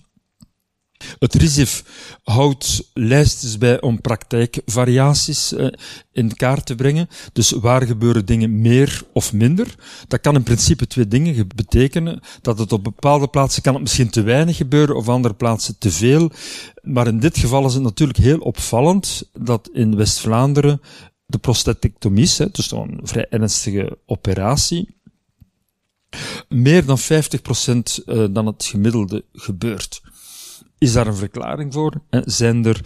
Het 1.20 1.34
RISIF 1.34 1.84
houdt 2.24 2.90
lijstjes 2.94 3.58
bij 3.58 3.82
om 3.82 4.02
praktijkvariaties 4.02 5.54
uh, 5.54 5.68
in 6.12 6.36
kaart 6.36 6.66
te 6.66 6.76
brengen. 6.76 7.08
Dus 7.34 7.52
waar 7.52 7.82
gebeuren 7.82 8.26
dingen 8.26 8.62
meer 8.62 9.04
of 9.14 9.34
minder? 9.34 9.76
Dat 10.08 10.22
kan 10.22 10.36
in 10.36 10.44
principe 10.44 10.88
twee 10.88 11.08
dingen 11.08 11.48
betekenen. 11.56 12.20
Dat 12.42 12.60
het 12.60 12.72
op 12.72 12.84
bepaalde 12.84 13.28
plaatsen 13.28 13.62
kan 13.62 13.74
het 13.74 13.82
misschien 13.82 14.10
te 14.10 14.22
weinig 14.22 14.58
gebeuren, 14.58 14.96
of 14.96 15.10
andere 15.10 15.34
plaatsen 15.34 15.78
te 15.78 15.92
veel. 15.92 16.32
Maar 16.82 17.08
in 17.08 17.20
dit 17.20 17.38
geval 17.38 17.66
is 17.66 17.74
het 17.74 17.84
natuurlijk 17.84 18.20
heel 18.20 18.40
opvallend 18.40 19.24
dat 19.34 19.70
in 19.74 19.96
West-Vlaanderen 19.96 20.82
de 21.32 21.38
prostatectomies, 21.38 22.38
hè, 22.38 22.50
dus 22.52 22.72
een 22.72 23.00
vrij 23.04 23.26
ernstige 23.30 23.98
operatie, 24.06 24.96
meer 26.50 26.86
dan 26.86 27.00
50% 27.00 27.04
uh, 28.06 28.26
dan 28.32 28.46
het 28.46 28.66
gemiddelde 28.66 29.24
gebeurt. 29.34 30.02
Is 30.78 30.94
daar 30.94 31.08
een 31.08 31.16
verklaring 31.16 31.74
voor? 31.74 32.02
Zijn 32.10 32.66
er 32.66 32.82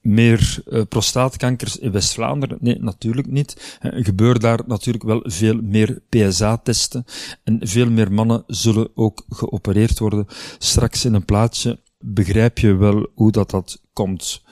meer 0.00 0.62
uh, 0.68 0.82
prostaatkankers 0.88 1.76
in 1.76 1.92
West-Vlaanderen? 1.92 2.58
Nee, 2.60 2.78
natuurlijk 2.80 3.26
niet. 3.26 3.78
Gebeuren 3.80 4.40
daar 4.40 4.60
natuurlijk 4.66 5.04
wel 5.04 5.20
veel 5.24 5.60
meer 5.62 6.02
PSA-testen 6.08 7.04
en 7.44 7.58
veel 7.62 7.90
meer 7.90 8.12
mannen 8.12 8.44
zullen 8.46 8.88
ook 8.94 9.24
geopereerd 9.28 9.98
worden. 9.98 10.26
Straks 10.58 11.04
in 11.04 11.14
een 11.14 11.24
plaatje 11.24 11.78
begrijp 11.98 12.58
je 12.58 12.74
wel 12.74 13.06
hoe 13.14 13.32
dat, 13.32 13.50
dat 13.50 13.80
komt. 13.92 14.42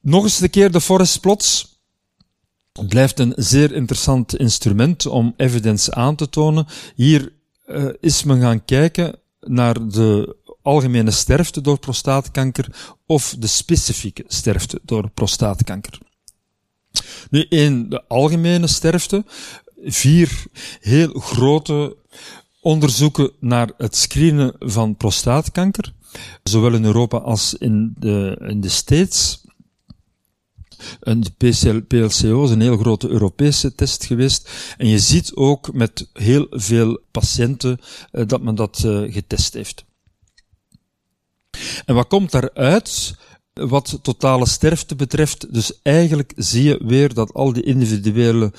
Nog 0.00 0.22
eens 0.22 0.40
een 0.40 0.50
keer 0.50 0.70
de 0.70 0.80
forest 0.80 1.20
plots. 1.20 1.69
Het 2.72 2.88
blijft 2.88 3.18
een 3.18 3.32
zeer 3.36 3.72
interessant 3.72 4.36
instrument 4.36 5.06
om 5.06 5.34
evidence 5.36 5.94
aan 5.94 6.16
te 6.16 6.28
tonen. 6.28 6.66
Hier 6.94 7.32
uh, 7.66 7.88
is 8.00 8.22
men 8.22 8.40
gaan 8.40 8.64
kijken 8.64 9.18
naar 9.40 9.88
de 9.88 10.36
algemene 10.62 11.10
sterfte 11.10 11.60
door 11.60 11.78
prostaatkanker 11.78 12.94
of 13.06 13.36
de 13.38 13.46
specifieke 13.46 14.24
sterfte 14.26 14.80
door 14.84 15.10
prostaatkanker. 15.10 15.98
Nu, 17.30 17.46
in 17.48 17.88
de 17.88 18.04
algemene 18.08 18.66
sterfte, 18.66 19.24
vier 19.84 20.42
heel 20.80 21.12
grote 21.12 21.96
onderzoeken 22.60 23.30
naar 23.40 23.70
het 23.76 23.96
screenen 23.96 24.54
van 24.58 24.96
prostaatkanker, 24.96 25.92
zowel 26.42 26.72
in 26.74 26.84
Europa 26.84 27.18
als 27.18 27.54
in 27.54 27.94
de, 27.98 28.44
in 28.48 28.60
de 28.60 28.68
States. 28.68 29.44
Een 31.00 31.24
PLCO 31.86 32.44
is 32.44 32.50
een 32.50 32.60
heel 32.60 32.76
grote 32.76 33.08
Europese 33.08 33.74
test 33.74 34.04
geweest. 34.04 34.50
En 34.76 34.86
je 34.86 34.98
ziet 34.98 35.34
ook 35.34 35.72
met 35.72 36.08
heel 36.12 36.46
veel 36.50 37.00
patiënten 37.10 37.78
uh, 38.12 38.26
dat 38.26 38.42
men 38.42 38.54
dat 38.54 38.82
uh, 38.86 39.12
getest 39.12 39.54
heeft. 39.54 39.84
En 41.84 41.94
wat 41.94 42.06
komt 42.06 42.30
daaruit? 42.30 43.14
Wat 43.52 43.98
totale 44.02 44.46
sterfte 44.46 44.96
betreft, 44.96 45.54
dus 45.54 45.80
eigenlijk 45.82 46.32
zie 46.36 46.62
je 46.62 46.80
weer 46.84 47.14
dat 47.14 47.32
al 47.32 47.52
die 47.52 47.62
individuele 47.62 48.52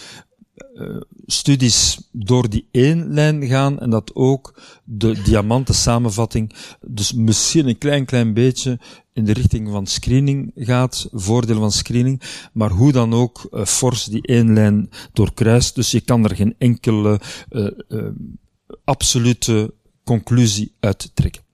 uh, 0.74 1.02
studies 1.26 2.10
door 2.12 2.50
die 2.50 2.68
één 2.72 3.14
lijn 3.14 3.48
gaan 3.48 3.80
en 3.80 3.90
dat 3.90 4.16
ook 4.16 4.62
de 4.84 5.22
diamanten 5.22 5.76
samenvatting 5.76 6.54
dus 6.88 7.14
misschien 7.14 7.68
een 7.68 7.78
klein 7.78 8.06
klein 8.06 8.34
beetje 8.34 8.80
in 9.14 9.26
de 9.26 9.34
richting 9.34 9.70
van 9.70 9.88
screening 9.88 10.52
gaat, 10.56 11.08
voordeel 11.12 11.60
van 11.60 11.72
screening, 11.72 12.22
maar 12.54 12.70
hoe 12.70 12.92
dan 12.92 13.14
ook 13.14 13.48
uh, 13.52 13.66
fors 13.66 14.06
die 14.06 14.28
één 14.28 14.54
lijn 14.54 14.90
doorkruist. 15.14 15.76
Dus 15.76 15.92
je 15.92 16.02
kan 16.02 16.24
er 16.24 16.36
geen 16.36 16.56
enkele 16.58 17.20
uh, 17.50 18.08
absolute 18.84 19.74
conclusie 20.04 20.76
uit 20.80 21.12
trekken. 21.14 21.51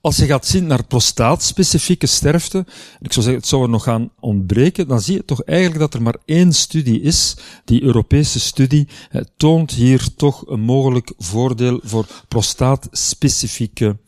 Als 0.00 0.16
je 0.16 0.26
gaat 0.26 0.46
zien 0.46 0.66
naar 0.66 0.84
prostaatspecifieke 0.84 2.06
sterfte, 2.06 2.58
ik 3.00 3.12
zou 3.12 3.24
zeggen, 3.24 3.34
het 3.34 3.46
zou 3.46 3.62
er 3.62 3.68
nog 3.68 3.82
gaan 3.82 4.10
ontbreken, 4.20 4.88
dan 4.88 5.00
zie 5.00 5.14
je 5.14 5.24
toch 5.24 5.42
eigenlijk 5.42 5.80
dat 5.80 5.94
er 5.94 6.02
maar 6.02 6.16
één 6.24 6.52
studie 6.52 7.00
is, 7.00 7.36
die 7.64 7.82
Europese 7.82 8.40
studie, 8.40 8.88
toont 9.36 9.70
hier 9.70 10.14
toch 10.16 10.46
een 10.46 10.60
mogelijk 10.60 11.12
voordeel 11.18 11.80
voor 11.82 12.06
prostaatspecifieke 12.28 13.98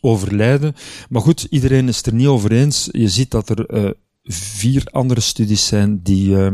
overlijden. 0.00 0.74
Maar 1.08 1.22
goed, 1.22 1.46
iedereen 1.50 1.88
is 1.88 2.02
er 2.02 2.14
niet 2.14 2.26
over 2.26 2.52
eens. 2.52 2.88
Je 2.92 3.08
ziet 3.08 3.30
dat 3.30 3.48
er 3.48 3.74
uh, 3.74 3.90
vier 4.24 4.86
andere 4.90 5.20
studies 5.20 5.66
zijn 5.66 6.02
die 6.02 6.30
uh, 6.30 6.52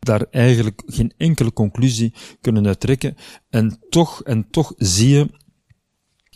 daar 0.00 0.26
eigenlijk 0.30 0.82
geen 0.86 1.12
enkele 1.16 1.52
conclusie 1.52 2.12
kunnen 2.40 2.66
uittrekken. 2.66 3.16
En 3.50 3.78
toch, 3.90 4.22
en 4.22 4.46
toch 4.50 4.72
zie 4.76 5.08
je 5.08 5.30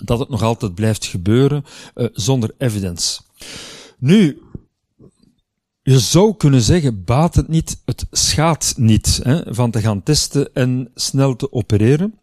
dat 0.05 0.19
het 0.19 0.29
nog 0.29 0.43
altijd 0.43 0.75
blijft 0.75 1.07
gebeuren 1.07 1.65
uh, 1.95 2.07
zonder 2.13 2.55
evidence. 2.59 3.21
Nu, 3.99 4.43
Je 5.83 5.99
zou 5.99 6.35
kunnen 6.37 6.63
zeggen, 6.63 7.05
baat 7.05 7.35
het 7.35 7.49
niet, 7.49 7.83
het 7.85 8.07
schaadt 8.11 8.75
niet, 8.77 9.21
hè, 9.23 9.55
van 9.55 9.71
te 9.71 9.81
gaan 9.81 10.03
testen 10.03 10.55
en 10.55 10.91
snel 10.95 11.37
te 11.37 11.53
opereren. 11.53 12.19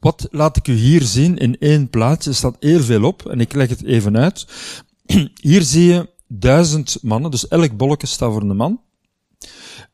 Wat 0.00 0.28
laat 0.30 0.56
ik 0.56 0.68
u 0.68 0.72
hier 0.72 1.02
zien 1.02 1.36
in 1.36 1.58
één 1.58 1.90
plaatje? 1.90 2.32
Staat 2.32 2.56
heel 2.60 2.80
veel 2.80 3.04
op 3.04 3.26
en 3.26 3.40
ik 3.40 3.52
leg 3.52 3.68
het 3.68 3.84
even 3.84 4.16
uit. 4.16 4.46
Hier 5.40 5.62
zie 5.62 5.84
je 5.84 6.08
duizend 6.26 6.98
mannen, 7.02 7.30
dus 7.30 7.48
elk 7.48 7.76
bolletje 7.76 8.06
staat 8.06 8.32
voor 8.32 8.42
een 8.42 8.56
man, 8.56 8.80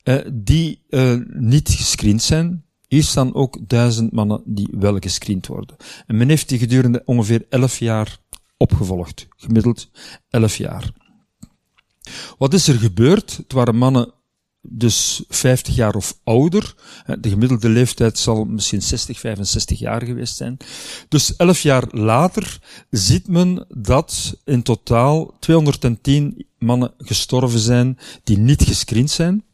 eh, 0.03 0.16
die 0.32 0.82
uh, 0.88 1.20
niet 1.28 1.68
gescreend 1.68 2.22
zijn. 2.22 2.64
Hier 2.87 3.03
staan 3.03 3.34
ook 3.34 3.59
duizend 3.68 4.12
mannen 4.12 4.43
die 4.45 4.68
wel 4.70 4.99
gescreend 4.99 5.47
worden. 5.47 5.76
En 6.07 6.16
men 6.16 6.28
heeft 6.28 6.49
die 6.49 6.59
gedurende 6.59 7.03
ongeveer 7.05 7.47
elf 7.49 7.78
jaar 7.78 8.18
opgevolgd. 8.57 9.26
Gemiddeld 9.37 9.91
elf 10.28 10.57
jaar. 10.57 10.91
Wat 12.39 12.55
is 12.55 12.68
er 12.68 12.78
gebeurd? 12.78 13.37
Het 13.37 13.53
waren 13.53 13.76
mannen 13.76 14.14
dus 14.68 15.24
50 15.28 15.74
jaar 15.74 15.95
of 15.95 16.18
ouder. 16.24 16.74
De 17.20 17.28
gemiddelde 17.28 17.68
leeftijd 17.68 18.18
zal 18.18 18.45
misschien 18.45 18.82
60, 18.82 19.18
65 19.18 19.78
jaar 19.78 20.03
geweest 20.03 20.37
zijn. 20.37 20.57
Dus 21.09 21.37
11 21.37 21.61
jaar 21.61 21.84
later 21.91 22.59
ziet 22.91 23.28
men 23.28 23.66
dat 23.68 24.41
in 24.45 24.62
totaal 24.62 25.34
210 25.39 26.47
mannen 26.59 26.95
gestorven 26.99 27.59
zijn 27.59 27.99
die 28.24 28.39
niet 28.39 28.62
gescreend 28.62 29.11
zijn. 29.11 29.45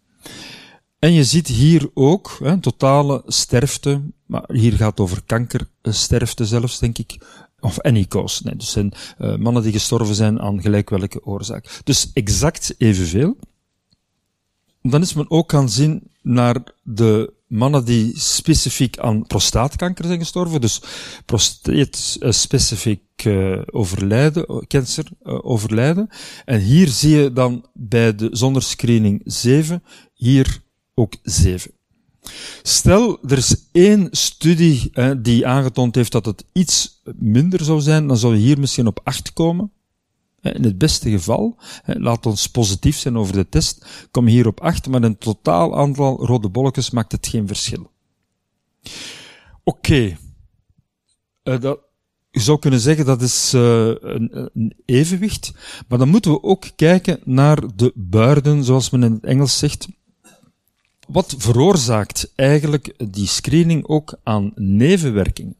En 1.03 1.12
je 1.12 1.24
ziet 1.24 1.46
hier 1.46 1.90
ook 1.94 2.36
hè, 2.42 2.61
totale 2.61 3.22
sterfte, 3.26 4.00
maar 4.26 4.44
hier 4.53 4.72
gaat 4.72 5.00
over 5.00 5.22
kankersterfte 5.26 6.46
zelfs, 6.46 6.78
denk 6.78 6.98
ik, 6.98 7.18
of 7.61 7.80
any 7.80 8.05
cause. 8.05 8.42
Nee, 8.44 8.57
dus 8.57 8.70
zijn 8.70 8.92
uh, 9.18 9.36
mannen 9.36 9.62
die 9.62 9.72
gestorven 9.72 10.14
zijn 10.14 10.40
aan 10.40 10.61
gelijk 10.61 10.90
welke 10.90 11.24
oorzaak. 11.24 11.80
Dus 11.84 12.11
exact 12.12 12.74
evenveel. 12.78 13.36
Dan 14.82 15.03
is 15.03 15.14
men 15.14 15.30
ook 15.30 15.50
gaan 15.50 15.68
zien 15.68 16.11
naar 16.20 16.57
de 16.82 17.32
mannen 17.46 17.84
die 17.84 18.18
specifiek 18.20 18.98
aan 18.98 19.26
prostaatkanker 19.26 20.05
zijn 20.05 20.18
gestorven, 20.18 20.61
dus 20.61 20.82
prostaat-specifiek 21.26 23.24
uh, 23.24 23.61
overlijden, 23.70 24.66
cancer 24.66 25.05
uh, 25.22 25.44
overlijden. 25.44 26.09
En 26.44 26.61
hier 26.61 26.88
zie 26.88 27.16
je 27.16 27.32
dan 27.32 27.66
bij 27.74 28.14
de 28.14 28.28
zonder 28.32 28.62
screening 28.62 29.20
7, 29.24 29.82
hier 30.14 30.61
ook 30.95 31.14
7. 31.22 31.70
Stel, 32.62 33.18
er 33.28 33.38
is 33.38 33.68
één 33.72 34.09
studie 34.11 34.90
hè, 34.93 35.20
die 35.20 35.47
aangetoond 35.47 35.95
heeft 35.95 36.12
dat 36.12 36.26
het 36.26 36.45
iets 36.53 37.03
minder 37.18 37.64
zou 37.64 37.80
zijn, 37.80 38.07
dan 38.07 38.16
zou 38.16 38.34
je 38.34 38.40
hier 38.40 38.61
misschien 38.61 38.86
op 38.86 39.01
8 39.05 39.32
komen. 39.32 39.72
In 40.40 40.64
het 40.64 40.78
beste 40.78 41.11
geval, 41.11 41.57
laat 41.84 42.26
ons 42.26 42.47
positief 42.47 42.97
zijn 42.97 43.16
over 43.16 43.32
de 43.32 43.49
test, 43.49 43.86
kom 44.11 44.26
hier 44.26 44.47
op 44.47 44.61
8, 44.61 44.88
maar 44.88 45.03
het 45.03 45.20
totaal 45.20 45.76
aantal 45.76 46.26
rode 46.26 46.49
bolletjes 46.49 46.90
maakt 46.90 47.12
het 47.12 47.26
geen 47.26 47.47
verschil. 47.47 47.90
Oké. 49.64 49.78
Okay. 49.95 50.16
Uh, 51.45 51.72
je 52.30 52.40
zou 52.40 52.59
kunnen 52.59 52.80
zeggen 52.80 53.05
dat 53.05 53.22
is 53.22 53.53
een, 53.53 54.51
een, 54.55 54.74
evenwicht, 54.84 55.53
maar 55.88 55.99
dan 55.99 56.09
moeten 56.09 56.32
we 56.32 56.43
ook 56.43 56.64
kijken 56.76 57.20
naar 57.24 57.76
de 57.76 57.93
buiden, 57.95 58.64
zoals 58.64 58.90
men 58.90 59.03
in 59.03 59.12
het 59.12 59.24
Engels 59.24 59.59
zegt. 59.59 59.88
Wat 61.12 61.34
veroorzaakt 61.38 62.32
eigenlijk 62.34 62.94
die 63.12 63.26
screening 63.26 63.86
ook 63.86 64.14
aan 64.22 64.52
nevenwerkingen? 64.54 65.56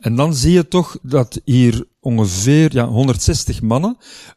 En 0.00 0.14
dan 0.14 0.34
zie 0.34 0.52
je 0.52 0.68
toch 0.68 0.98
dat 1.02 1.40
hier 1.44 1.84
ongeveer 2.00 2.74
ja, 2.74 2.86
160 2.86 3.62
mannen 3.62 3.96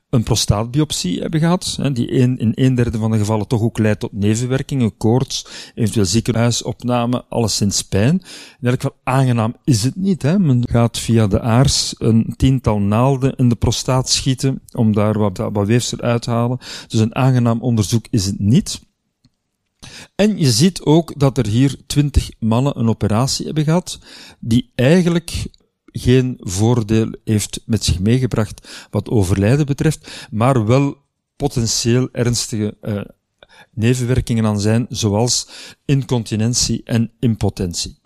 een 0.09 0.23
prostaatbiopsie 0.23 1.21
hebben 1.21 1.39
gehad, 1.39 1.77
hè, 1.81 1.91
die 1.91 2.07
in 2.07 2.51
een 2.55 2.75
derde 2.75 2.97
van 2.97 3.11
de 3.11 3.17
gevallen 3.17 3.47
toch 3.47 3.61
ook 3.61 3.77
leidt 3.77 3.99
tot 3.99 4.11
nevenwerkingen, 4.11 4.97
koorts, 4.97 5.45
eventueel 5.75 6.05
ziekenhuisopname, 6.05 7.25
alleszins 7.29 7.81
pijn. 7.81 8.21
In 8.61 8.67
elk 8.67 8.81
geval 8.81 8.97
aangenaam 9.03 9.55
is 9.63 9.83
het 9.83 9.95
niet. 9.95 10.21
Hè. 10.21 10.39
Men 10.39 10.63
gaat 10.69 10.99
via 10.99 11.27
de 11.27 11.41
aars 11.41 11.95
een 11.97 12.33
tiental 12.37 12.79
naalden 12.79 13.35
in 13.35 13.49
de 13.49 13.55
prostaat 13.55 14.09
schieten 14.09 14.61
om 14.71 14.93
daar 14.93 15.19
wat, 15.19 15.37
wat 15.37 15.67
weefsel 15.67 15.99
uit 15.99 16.21
te 16.21 16.29
halen. 16.29 16.57
Dus 16.87 16.99
een 16.99 17.15
aangenaam 17.15 17.61
onderzoek 17.61 18.05
is 18.09 18.25
het 18.25 18.39
niet. 18.39 18.81
En 20.15 20.37
je 20.37 20.51
ziet 20.51 20.81
ook 20.81 21.19
dat 21.19 21.37
er 21.37 21.47
hier 21.47 21.77
twintig 21.87 22.29
mannen 22.39 22.79
een 22.79 22.89
operatie 22.89 23.45
hebben 23.45 23.63
gehad, 23.63 23.99
die 24.39 24.71
eigenlijk 24.75 25.47
geen 25.85 26.37
voordeel 26.39 27.15
heeft 27.23 27.61
met 27.65 27.83
zich 27.83 27.99
meegebracht 27.99 28.87
wat 28.91 29.09
overlijden 29.09 29.65
betreft, 29.65 30.27
maar 30.31 30.65
wel 30.65 30.97
potentieel 31.35 32.09
ernstige 32.11 32.77
uh, 32.81 33.01
nevenwerkingen 33.73 34.45
aan 34.45 34.59
zijn, 34.59 34.85
zoals 34.89 35.47
incontinentie 35.85 36.81
en 36.83 37.11
impotentie. 37.19 37.97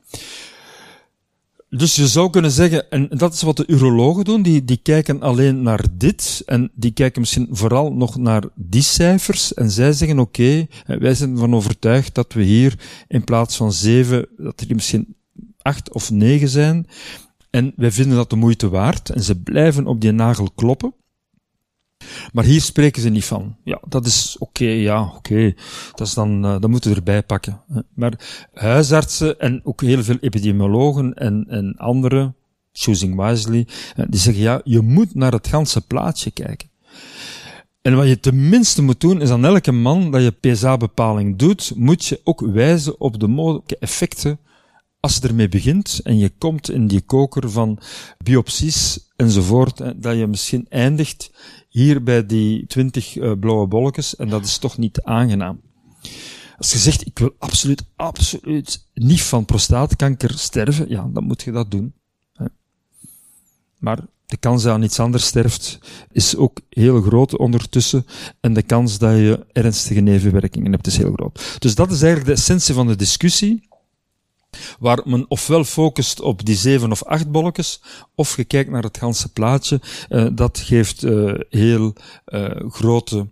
Dus 1.70 1.96
je 1.96 2.08
zou 2.08 2.30
kunnen 2.30 2.52
zeggen, 2.52 2.90
en 2.90 3.08
dat 3.10 3.34
is 3.34 3.42
wat 3.42 3.58
de 3.58 3.68
urologen 3.68 4.24
doen, 4.24 4.42
die, 4.42 4.66
die 4.66 4.78
kijken 4.78 5.22
alleen 5.22 5.62
naar 5.62 5.86
dit, 5.92 6.44
en 6.46 6.72
die 6.74 6.92
kijken 6.92 7.22
misschien 7.22 7.48
vooral 7.52 7.94
nog 7.94 8.18
naar 8.18 8.44
die 8.56 8.82
cijfers, 8.82 9.54
en 9.54 9.72
zij 9.72 9.94
zeggen, 9.94 10.20
oké, 10.20 10.68
wij 10.86 11.14
zijn 11.14 11.32
ervan 11.32 11.56
overtuigd 11.56 12.16
dat 12.16 12.34
we 12.34 12.44
hier 12.44 12.80
in 13.08 13.24
plaats 13.24 13.56
van 13.58 13.72
zeven, 13.74 14.28
dat 14.38 14.62
er 14.62 14.76
misschien 14.76 15.16
acht 15.62 15.94
of 15.94 16.12
negen 16.12 16.50
zijn, 16.50 16.88
en 17.50 17.74
wij 17.76 17.92
vinden 17.92 18.18
dat 18.18 18.30
de 18.30 18.36
moeite 18.36 18.70
waard, 18.70 19.10
en 19.10 19.24
ze 19.24 19.42
blijven 19.42 19.88
op 19.88 20.02
die 20.02 20.12
nagel 20.12 20.52
kloppen. 20.56 20.94
Maar 22.34 22.44
hier 22.44 22.62
spreken 22.62 23.02
ze 23.02 23.10
niet 23.10 23.26
van. 23.26 23.56
Ja, 23.64 23.82
dat 23.88 24.06
is 24.06 24.36
oké, 24.40 24.64
okay, 24.64 24.82
ja, 24.82 25.02
oké. 25.02 25.16
Okay. 25.16 25.56
Dat 25.96 26.08
is 26.08 26.14
dan, 26.14 26.46
uh, 26.46 26.60
dat 26.60 26.70
moeten 26.70 26.90
we 26.90 26.96
erbij 26.96 27.24
pakken. 27.24 27.62
Maar 27.94 28.46
huisartsen 28.54 29.40
en 29.40 29.62
ook 29.64 29.82
heel 29.82 30.04
veel 30.04 30.18
epidemiologen 30.22 31.14
en, 31.14 31.46
en 31.50 31.76
anderen, 31.78 32.36
choosing 32.72 33.26
wisely, 33.26 33.68
die 34.10 34.20
zeggen 34.20 34.44
ja, 34.44 34.62
je 34.64 34.82
moet 34.82 35.16
naar 35.16 35.32
het 35.32 35.48
ganse 35.48 35.82
plaatje 35.82 36.32
kijken. 36.32 36.70
En 37.82 37.96
wat 37.96 38.08
je 38.08 38.20
tenminste 38.20 38.82
moet 38.82 39.02
doen, 39.02 39.22
is 39.22 39.30
aan 39.30 39.46
elke 39.46 39.72
man 39.72 40.12
dat 40.12 40.22
je 40.22 40.52
PSA-bepaling 40.52 41.38
doet, 41.38 41.72
moet 41.76 42.06
je 42.06 42.22
ook 42.24 42.42
wijzen 42.42 43.00
op 43.00 43.20
de 43.20 43.28
mogelijke 43.28 43.78
effecten 43.78 44.40
als 45.00 45.16
je 45.16 45.28
ermee 45.28 45.50
begint 45.50 46.00
en 46.04 46.18
je 46.18 46.30
komt 46.38 46.70
in 46.70 46.88
die 46.88 47.02
koker 47.02 47.52
van 47.52 47.80
biopsies 48.24 49.00
enzovoort, 49.16 49.78
dat 50.02 50.18
je 50.18 50.28
misschien 50.28 50.66
eindigt 50.70 51.32
hier 51.78 52.04
bij 52.04 52.26
die 52.26 52.68
twintig 52.68 53.16
uh, 53.16 53.32
blauwe 53.40 53.68
bolletjes 53.68 54.16
en 54.16 54.30
dat 54.30 54.46
is 54.46 54.58
toch 54.58 54.78
niet 54.78 55.02
aangenaam. 55.02 55.62
Als 56.58 56.72
je 56.72 56.78
zegt, 56.78 57.06
ik 57.06 57.20
wil 57.20 57.36
absoluut, 57.40 57.84
absoluut 57.96 58.86
niet 58.94 59.22
van 59.22 59.46
prostaatkanker 59.46 60.38
sterven, 60.38 60.90
ja, 60.90 61.10
dan 61.14 61.24
moet 61.24 61.42
je 61.42 61.52
dat 61.52 61.72
doen. 61.72 61.94
Maar 63.78 64.00
de 64.26 64.38
kans 64.38 64.64
dat 64.64 64.72
je 64.72 64.78
aan 64.78 64.84
iets 64.84 65.00
anders 65.00 65.26
sterft 65.26 65.80
is 66.12 66.36
ook 66.36 66.60
heel 66.70 67.02
groot 67.02 67.38
ondertussen. 67.38 68.06
En 68.40 68.54
de 68.54 68.64
kans 68.64 68.98
dat 68.98 69.16
je 69.16 69.46
ernstige 69.52 70.00
nevenwerkingen 70.00 70.72
hebt 70.72 70.88
is 70.88 70.98
heel 70.98 71.14
groot. 71.14 71.56
Dus 71.60 71.76
dat 71.76 71.92
is 71.92 72.02
eigenlijk 72.02 72.26
de 72.26 72.42
essentie 72.42 72.74
van 72.74 72.88
de 72.88 72.96
discussie 72.96 73.68
waar 74.80 75.02
men 75.06 75.26
ofwel 75.28 75.64
focust 75.64 76.20
op 76.20 76.46
die 76.46 76.56
zeven 76.56 76.92
of 76.92 77.04
acht 77.04 77.32
bolletjes, 77.32 77.82
of 78.16 78.36
je 78.36 78.44
kijkt 78.44 78.70
naar 78.70 78.84
het 78.84 78.98
ganse 78.98 79.32
plaatje. 79.32 79.82
Uh, 80.10 80.28
dat 80.34 80.60
geeft 80.60 81.04
uh, 81.04 81.34
heel 81.50 81.94
uh, 82.26 82.50
grote 82.70 83.28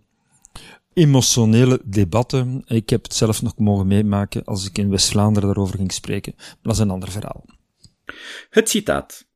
emotionele 0.93 1.81
debatten. 1.83 2.63
Ik 2.65 2.89
heb 2.89 3.03
het 3.03 3.13
zelf 3.13 3.41
nog 3.41 3.57
mogen 3.57 3.87
meemaken 3.87 4.43
als 4.43 4.67
ik 4.67 4.77
in 4.77 4.89
West-Vlaanderen 4.89 5.49
daarover 5.49 5.77
ging 5.77 5.91
spreken. 5.91 6.33
Maar 6.37 6.57
dat 6.61 6.73
is 6.73 6.79
een 6.79 6.89
ander 6.89 7.11
verhaal. 7.11 7.45
Het 8.49 8.69
citaat. 8.69 9.27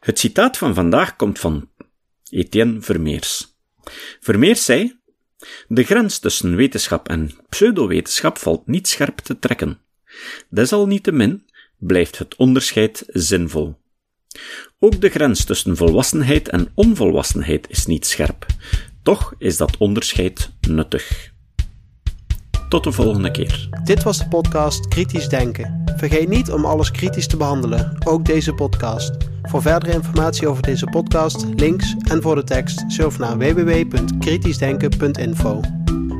Het 0.00 0.18
citaat 0.18 0.56
van 0.56 0.74
vandaag 0.74 1.16
komt 1.16 1.38
van 1.38 1.68
Etienne 2.30 2.80
Vermeers. 2.80 3.56
Vermeers 4.20 4.64
zei: 4.64 4.98
De 5.68 5.84
grens 5.84 6.18
tussen 6.18 6.56
wetenschap 6.56 7.08
en 7.08 7.30
pseudowetenschap 7.48 8.38
valt 8.38 8.66
niet 8.66 8.88
scherp 8.88 9.18
te 9.18 9.38
trekken. 9.38 9.80
Desalniettemin 10.48 11.42
blijft 11.76 12.18
het 12.18 12.36
onderscheid 12.36 13.04
zinvol. 13.06 13.76
Ook 14.78 15.00
de 15.00 15.08
grens 15.08 15.44
tussen 15.44 15.76
volwassenheid 15.76 16.48
en 16.48 16.68
onvolwassenheid 16.74 17.66
is 17.70 17.86
niet 17.86 18.06
scherp. 18.06 18.46
Toch 19.02 19.34
is 19.38 19.56
dat 19.56 19.76
onderscheid 19.76 20.50
nuttig. 20.68 21.32
Tot 22.68 22.84
de 22.84 22.92
volgende 22.92 23.30
keer. 23.30 23.68
Dit 23.84 24.02
was 24.02 24.18
de 24.18 24.28
podcast 24.28 24.88
Kritisch 24.88 25.28
Denken. 25.28 25.82
Vergeet 25.96 26.28
niet 26.28 26.50
om 26.50 26.64
alles 26.64 26.90
kritisch 26.90 27.26
te 27.26 27.36
behandelen, 27.36 27.96
ook 28.04 28.24
deze 28.24 28.54
podcast. 28.54 29.12
Voor 29.42 29.62
verdere 29.62 29.92
informatie 29.92 30.48
over 30.48 30.62
deze 30.62 30.86
podcast, 30.86 31.46
links 31.56 31.94
en 32.10 32.22
voor 32.22 32.34
de 32.34 32.44
tekst, 32.44 32.84
surf 32.88 33.18
naar 33.18 33.38
www.kritischdenken.info. 33.38 35.60